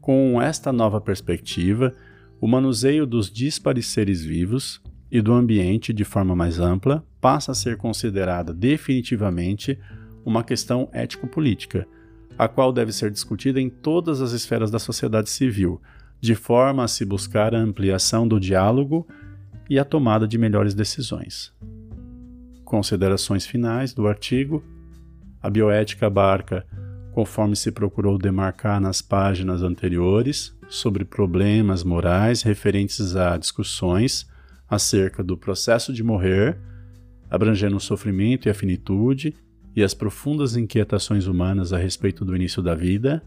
[0.00, 1.92] Com esta nova perspectiva,
[2.40, 4.80] o manuseio dos díspares seres vivos
[5.10, 9.78] e do ambiente de forma mais ampla passa a ser considerada definitivamente
[10.24, 11.86] uma questão ético-política,
[12.38, 15.80] a qual deve ser discutida em todas as esferas da sociedade civil,
[16.20, 19.06] de forma a se buscar a ampliação do diálogo
[19.68, 21.52] e a tomada de melhores decisões.
[22.64, 24.64] Considerações finais do artigo.
[25.42, 26.64] A bioética abarca,
[27.12, 34.26] conforme se procurou demarcar nas páginas anteriores, sobre problemas morais referentes a discussões
[34.68, 36.58] acerca do processo de morrer,
[37.28, 39.34] abrangendo o sofrimento e a finitude,
[39.74, 43.22] e as profundas inquietações humanas a respeito do início da vida,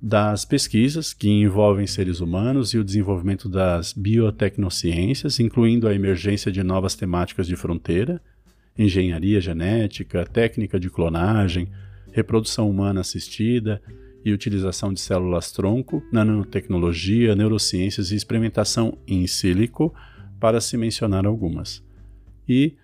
[0.00, 6.62] das pesquisas que envolvem seres humanos e o desenvolvimento das biotecnociências, incluindo a emergência de
[6.62, 8.20] novas temáticas de fronteira,
[8.78, 11.68] engenharia genética, técnica de clonagem,
[12.12, 13.80] reprodução humana assistida
[14.24, 19.94] e utilização de células-tronco, nanotecnologia, neurociências e experimentação in silico,
[20.38, 21.82] para se mencionar algumas.
[22.46, 22.74] E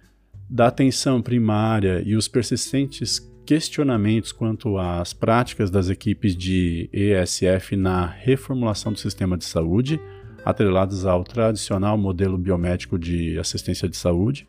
[0.52, 8.04] da atenção primária e os persistentes questionamentos quanto às práticas das equipes de ESF na
[8.04, 9.98] reformulação do sistema de saúde,
[10.44, 14.46] atrelados ao tradicional modelo biomédico de assistência de saúde,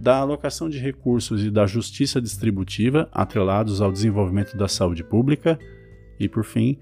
[0.00, 5.58] da alocação de recursos e da justiça distributiva, atrelados ao desenvolvimento da saúde pública,
[6.20, 6.78] e, por fim,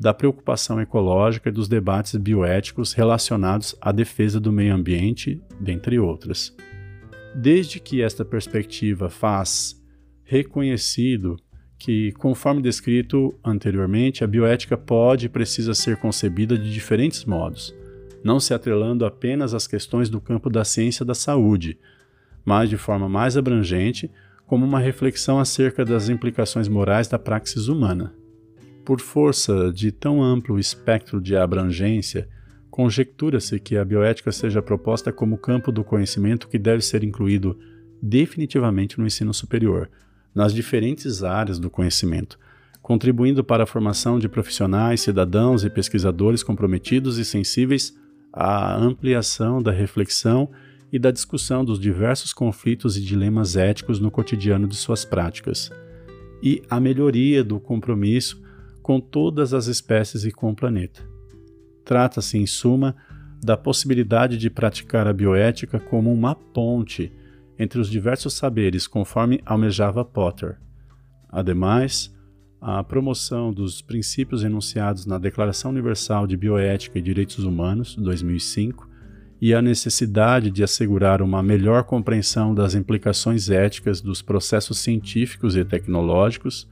[0.00, 6.52] da preocupação ecológica e dos debates bioéticos relacionados à defesa do meio ambiente, dentre outras
[7.34, 9.80] desde que esta perspectiva faz
[10.24, 11.36] reconhecido
[11.78, 17.74] que, conforme descrito anteriormente, a bioética pode e precisa ser concebida de diferentes modos,
[18.22, 21.78] não se atrelando apenas às questões do campo da ciência da saúde,
[22.44, 24.10] mas de forma mais abrangente,
[24.46, 28.12] como uma reflexão acerca das implicações morais da praxis humana.
[28.84, 32.28] Por força de tão amplo espectro de abrangência,
[32.70, 37.58] Conjectura-se que a bioética seja proposta como campo do conhecimento que deve ser incluído
[38.00, 39.90] definitivamente no ensino superior,
[40.34, 42.38] nas diferentes áreas do conhecimento,
[42.80, 47.94] contribuindo para a formação de profissionais, cidadãos e pesquisadores comprometidos e sensíveis
[48.32, 50.48] à ampliação da reflexão
[50.92, 55.70] e da discussão dos diversos conflitos e dilemas éticos no cotidiano de suas práticas,
[56.42, 58.42] e à melhoria do compromisso
[58.82, 61.09] com todas as espécies e com o planeta.
[61.84, 62.96] Trata-se, em suma,
[63.42, 67.12] da possibilidade de praticar a bioética como uma ponte
[67.58, 70.58] entre os diversos saberes conforme almejava Potter.
[71.28, 72.14] Ademais,
[72.60, 78.88] a promoção dos princípios enunciados na Declaração Universal de Bioética e Direitos Humanos, 2005,
[79.40, 85.64] e a necessidade de assegurar uma melhor compreensão das implicações éticas dos processos científicos e
[85.64, 86.68] tecnológicos,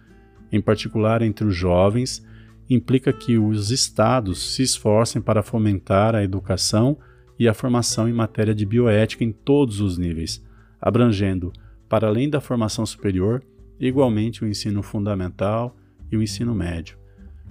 [0.52, 2.22] em particular entre os jovens,
[2.68, 6.98] implica que os Estados se esforcem para fomentar a educação
[7.38, 10.44] e a formação em matéria de bioética em todos os níveis,
[10.80, 11.52] abrangendo,
[11.88, 13.42] para além da formação superior,
[13.80, 15.76] igualmente o ensino fundamental
[16.10, 16.98] e o ensino médio.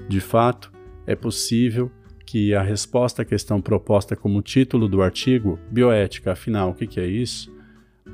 [0.08, 0.72] De fato,
[1.06, 1.92] é possível
[2.26, 7.08] que a resposta à questão proposta como título do artigo, bioética, afinal, o que é
[7.08, 7.56] isso?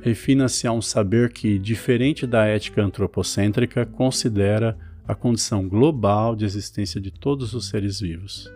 [0.02, 4.78] Refina-se a um saber que, diferente da ética antropocêntrica, considera
[5.08, 8.50] a condição global de existência de todos os seres vivos.